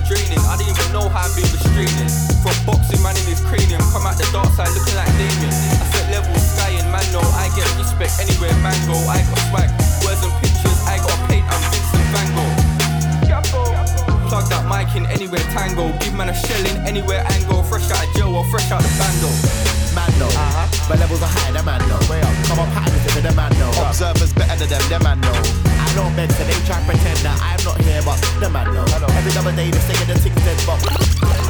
I'm 0.00 0.08
a 0.08 0.08
loner, 0.08 0.08
people 0.08 0.08
are 0.08 0.08
draining. 0.08 0.40
I 0.48 0.56
didn't 0.56 0.76
even 0.76 0.92
know 0.92 1.08
how 1.08 1.26
I've 1.26 1.36
been 1.36 1.48
restraining. 1.50 2.10
From 2.40 2.56
boxing, 2.64 3.02
man 3.02 3.16
in 3.16 3.26
his 3.28 3.40
cranium. 3.44 3.80
Come 3.92 4.06
out 4.06 4.16
the 4.16 4.28
dark 4.32 4.48
side 4.56 4.72
looking 4.72 4.96
like 4.96 5.10
Damien. 5.16 5.52
I 5.52 5.84
set 5.92 6.06
level, 6.10 6.34
sky 6.40 6.70
and 6.80 6.88
man, 6.92 7.04
no. 7.12 7.20
I 7.36 7.52
get 7.56 7.68
respect 7.76 8.20
anywhere, 8.20 8.54
man 8.64 8.76
go. 8.88 8.96
I 9.08 9.20
got 9.28 9.40
swag, 9.50 9.70
words 10.04 10.22
and 10.24 10.34
pictures. 10.40 10.78
I 10.88 10.98
got 10.98 11.18
paint, 11.28 11.44
I'm 11.44 11.62
Vincent 11.72 12.08
Van 12.12 12.28
Gogh. 12.34 12.56
Plug 14.30 14.46
that 14.46 14.62
mic 14.70 14.94
in 14.94 15.06
anywhere 15.10 15.42
tango. 15.50 15.90
Give 15.98 16.14
man 16.14 16.30
a 16.30 16.34
shell 16.34 16.62
in 16.62 16.86
anywhere 16.86 17.26
angle. 17.34 17.62
Fresh 17.66 17.90
out 17.90 18.06
of 18.06 18.10
jail 18.14 18.30
or 18.34 18.46
fresh 18.46 18.70
out 18.70 18.82
the 18.82 18.92
bando. 18.94 19.30
Man 19.90 20.06
know, 20.22 20.30
uh-huh. 20.30 20.70
my 20.86 20.94
levels 21.02 21.22
are 21.22 21.26
high, 21.26 21.50
that 21.50 21.64
man 21.66 21.82
know. 21.90 21.98
Come 22.46 22.62
on, 22.62 22.70
pattern 22.70 22.94
is 22.94 23.04
if 23.10 23.22
the 23.22 23.34
man 23.34 23.50
know. 23.58 23.70
Observers 23.82 24.32
better 24.32 24.66
than 24.66 24.78
them, 24.78 24.82
them 24.88 25.02
man 25.02 25.20
know. 25.20 25.79
Don't 25.94 26.14
beg, 26.14 26.30
so 26.30 26.44
they 26.44 26.52
try 26.66 26.80
pretend 26.86 27.18
that 27.18 27.38
I'm 27.42 27.64
not 27.64 27.80
here, 27.82 28.00
but 28.04 28.16
the 28.38 28.48
man 28.48 28.72
know. 28.74 28.84
Every 29.18 29.36
other 29.36 29.54
day 29.56 29.70
they 29.70 29.78
say 29.78 30.04
the 30.04 30.18
things 30.18 30.36
dead, 30.44 30.62
but. 30.66 31.49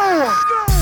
go! 0.00 0.79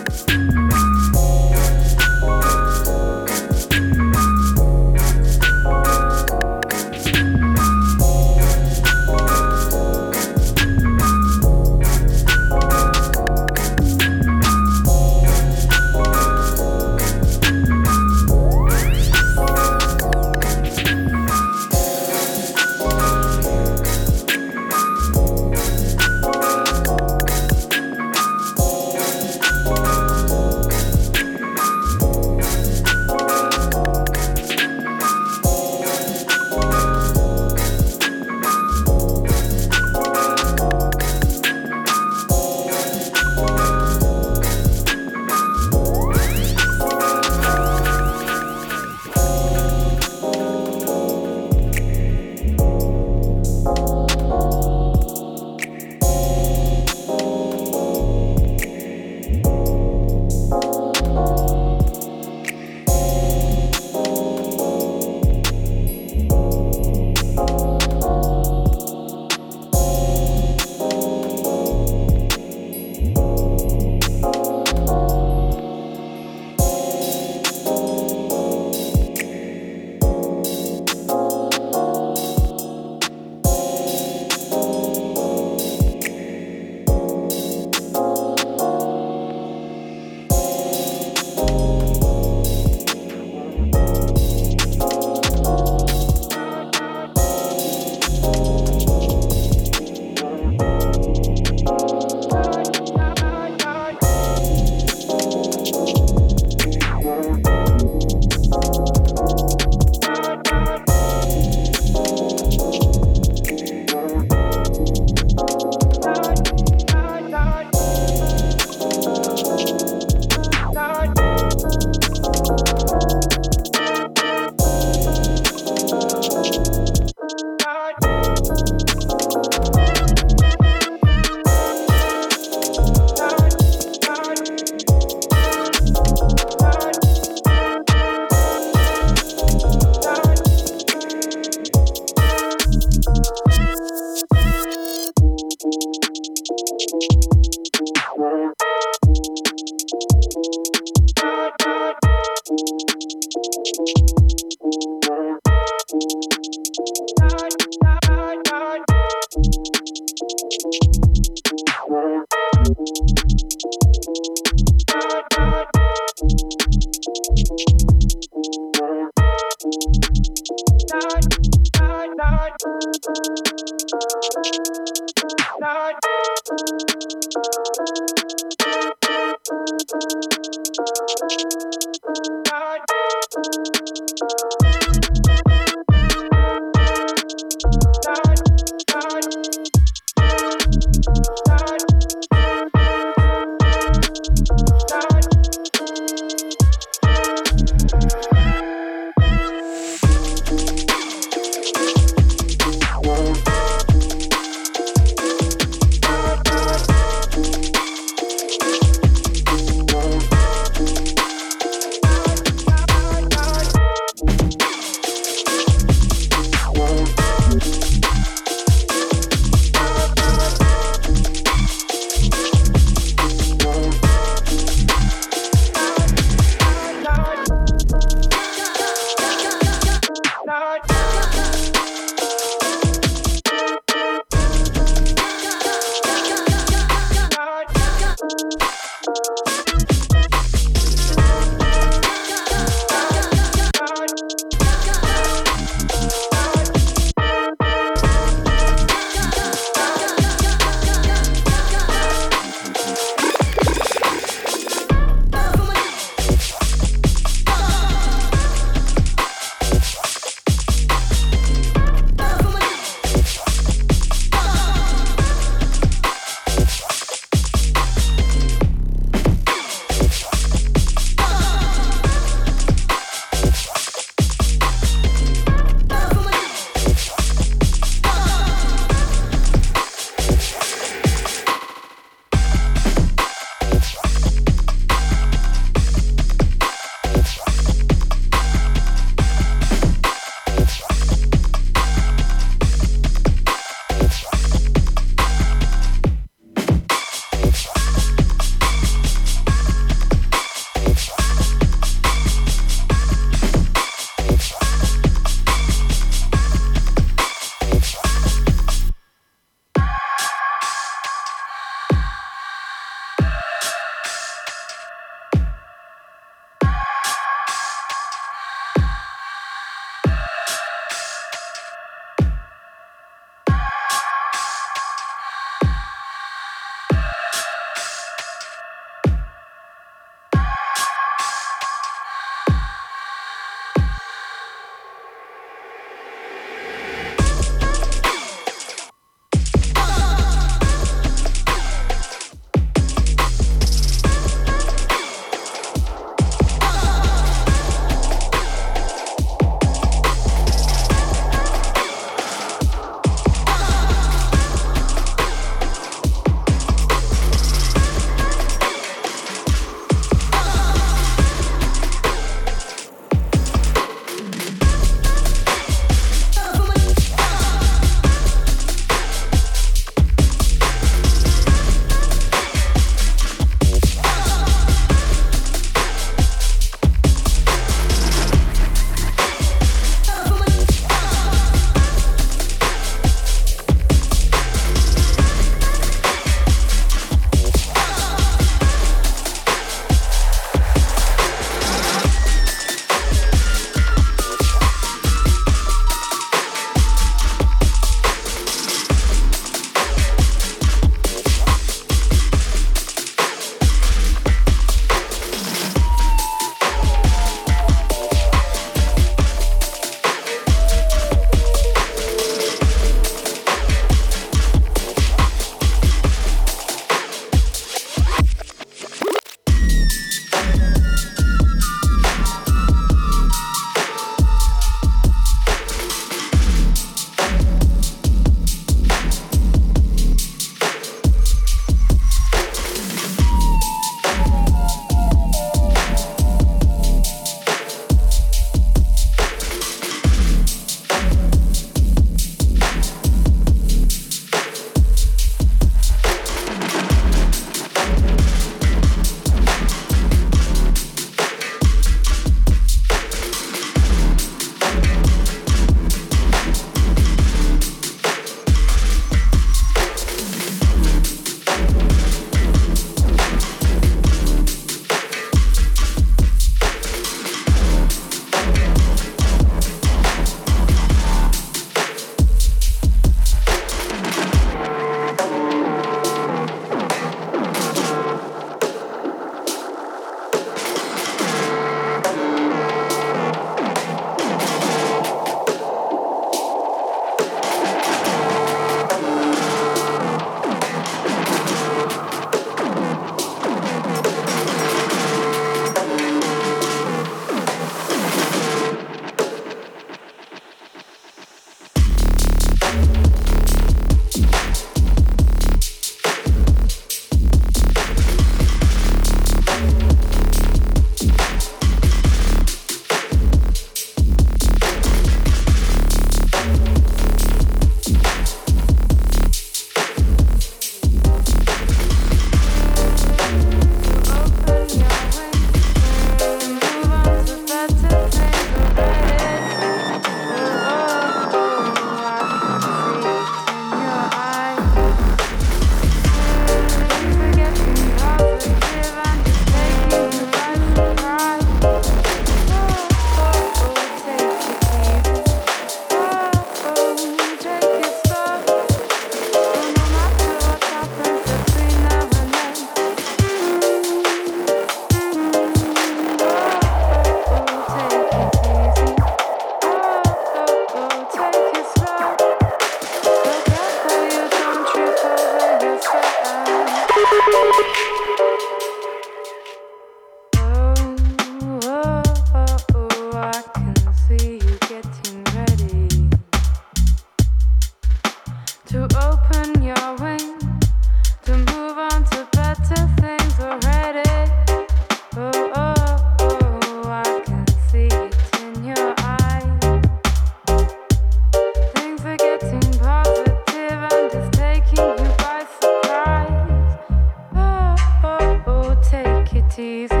receive 599.61 600.00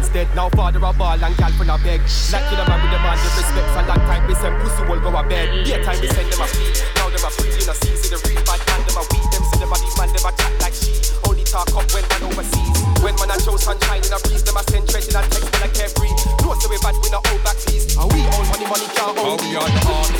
Instead, 0.00 0.32
now 0.34 0.48
father 0.56 0.80
a 0.80 0.92
ball 0.96 1.12
and 1.12 1.36
gal 1.36 1.52
friend 1.60 1.68
a 1.68 1.76
beg. 1.84 2.00
Like 2.32 2.48
in 2.48 2.56
a 2.56 2.64
man 2.64 2.80
with 2.80 2.96
a 2.96 3.00
man, 3.04 3.20
the 3.20 3.28
respect 3.36 3.68
for 3.68 3.84
long 3.84 4.00
time. 4.08 4.24
We 4.24 4.32
send 4.32 4.56
pussy 4.64 4.80
all 4.88 4.96
go 4.96 5.12
a 5.12 5.20
bed. 5.28 5.52
Be 5.60 5.76
time 5.76 6.00
we 6.00 6.08
send 6.08 6.24
them 6.32 6.40
a 6.40 6.48
fee. 6.48 6.72
Now 6.96 7.12
them 7.12 7.20
a 7.20 7.28
free 7.28 7.52
in 7.52 7.68
a 7.68 7.74
season. 7.76 8.08
The 8.08 8.18
real 8.24 8.40
bad 8.48 8.64
man, 8.64 8.80
them 8.88 8.96
a 8.96 9.04
weed 9.12 9.28
Them 9.28 9.44
see 9.44 9.60
the 9.60 9.68
body 9.68 9.92
man, 10.00 10.08
them 10.08 10.24
a 10.24 10.32
chat 10.40 10.56
like 10.64 10.72
she. 10.72 10.96
Only 11.28 11.44
talk 11.44 11.68
up 11.76 11.84
when 11.92 12.00
man 12.08 12.32
overseas. 12.32 12.80
When 13.04 13.12
man 13.20 13.28
a 13.28 13.36
show 13.44 13.60
sunshine 13.60 14.00
in 14.00 14.16
a 14.16 14.18
breeze, 14.24 14.40
them 14.40 14.56
a 14.56 14.64
send 14.72 14.88
tread 14.88 15.04
in 15.04 15.20
a 15.20 15.22
text 15.28 15.52
when 15.52 15.68
I 15.68 15.68
carefree. 15.68 16.16
No, 16.40 16.56
so 16.56 16.66
we 16.72 16.80
bad, 16.80 16.96
we 17.04 17.12
not 17.12 17.20
hold 17.28 17.44
back 17.44 17.60
please. 17.60 17.92
And 17.92 18.08
we 18.08 18.24
all 18.24 18.44
money, 18.48 18.64
money 18.72 18.88
can't 18.96 19.12
hold. 19.20 19.36
We 19.44 19.52
on 19.52 19.68
the 19.68 19.80
army. 19.84 20.16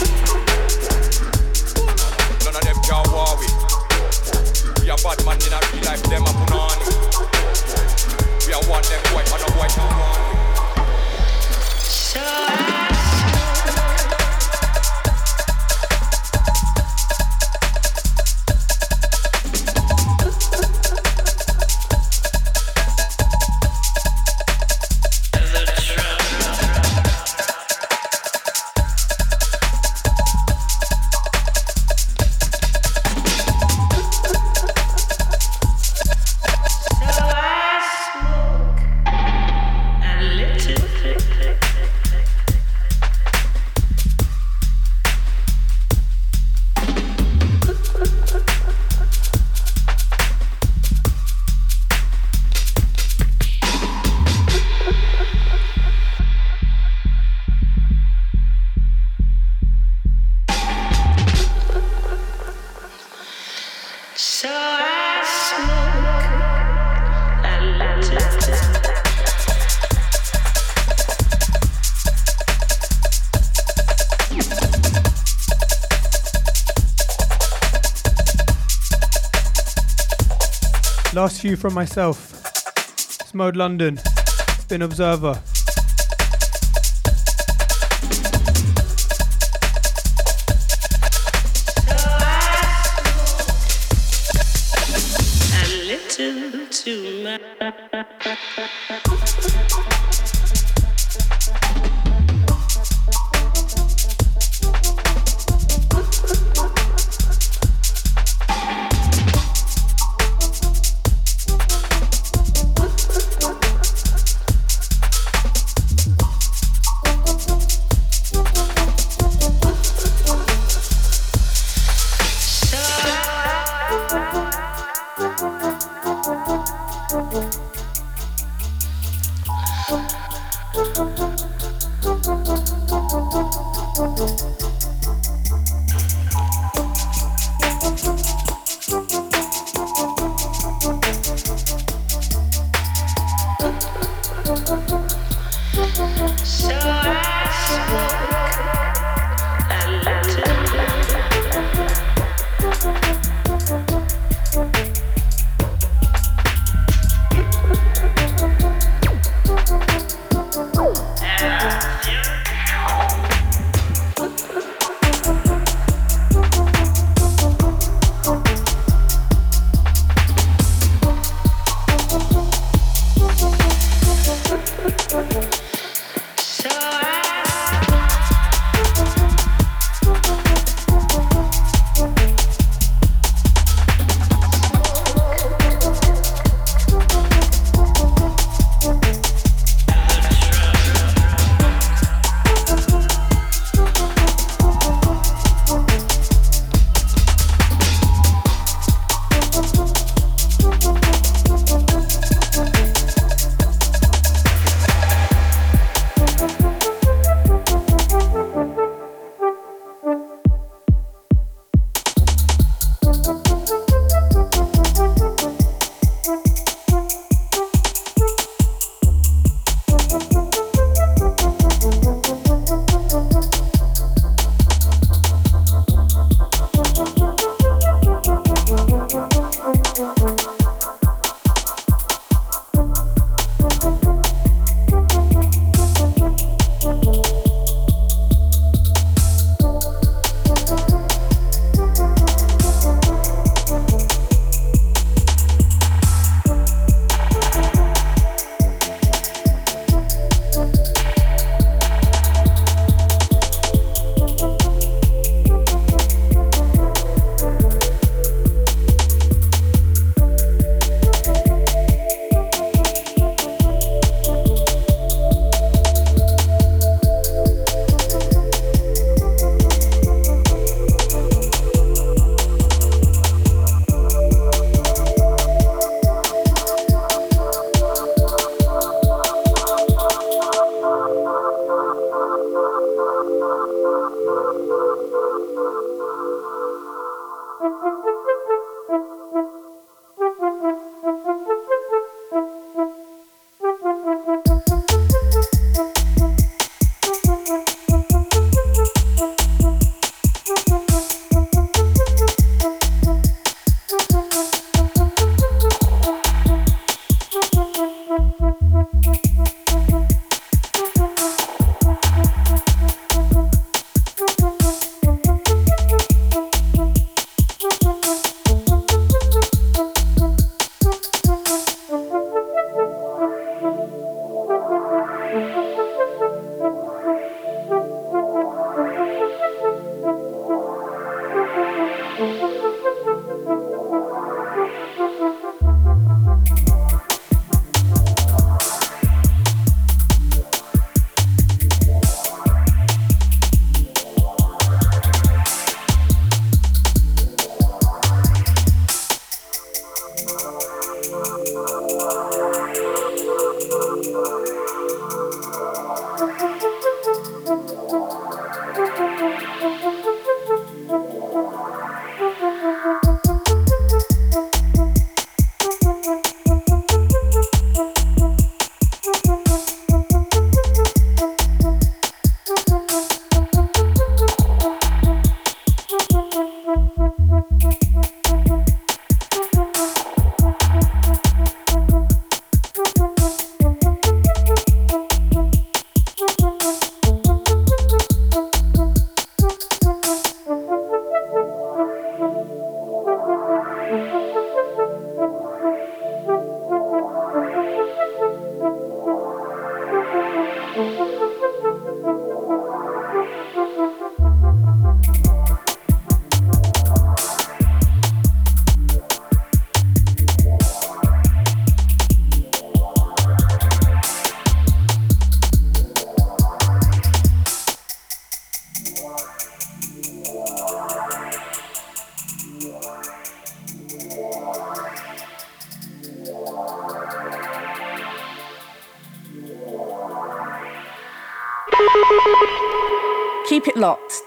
None 2.44 2.52
of 2.52 2.62
them 2.69 2.78
can 2.85 3.05
war 3.16 3.32
with. 3.40 3.69
We 4.81 4.89
are 4.90 4.97
bad 5.02 5.24
man 5.24 5.36
in 5.43 5.52
a 5.52 5.61
real 5.73 5.85
life, 5.85 6.02
them 6.05 6.23
a 6.23 6.32
put 6.32 6.52
on. 6.52 6.78
We 8.47 8.52
are 8.55 8.65
one 8.69 8.82
them 8.82 9.02
white, 9.12 9.31
and 9.31 9.43
a 9.43 9.52
white 9.57 9.77
one. 9.77 9.90
So 11.78 12.90
to 81.41 81.49
you 81.49 81.57
from 81.57 81.73
myself. 81.73 82.45
It's 83.21 83.33
Mode 83.33 83.57
London, 83.57 83.99
it's 83.99 84.65
been 84.65 84.83
Observer. 84.83 85.41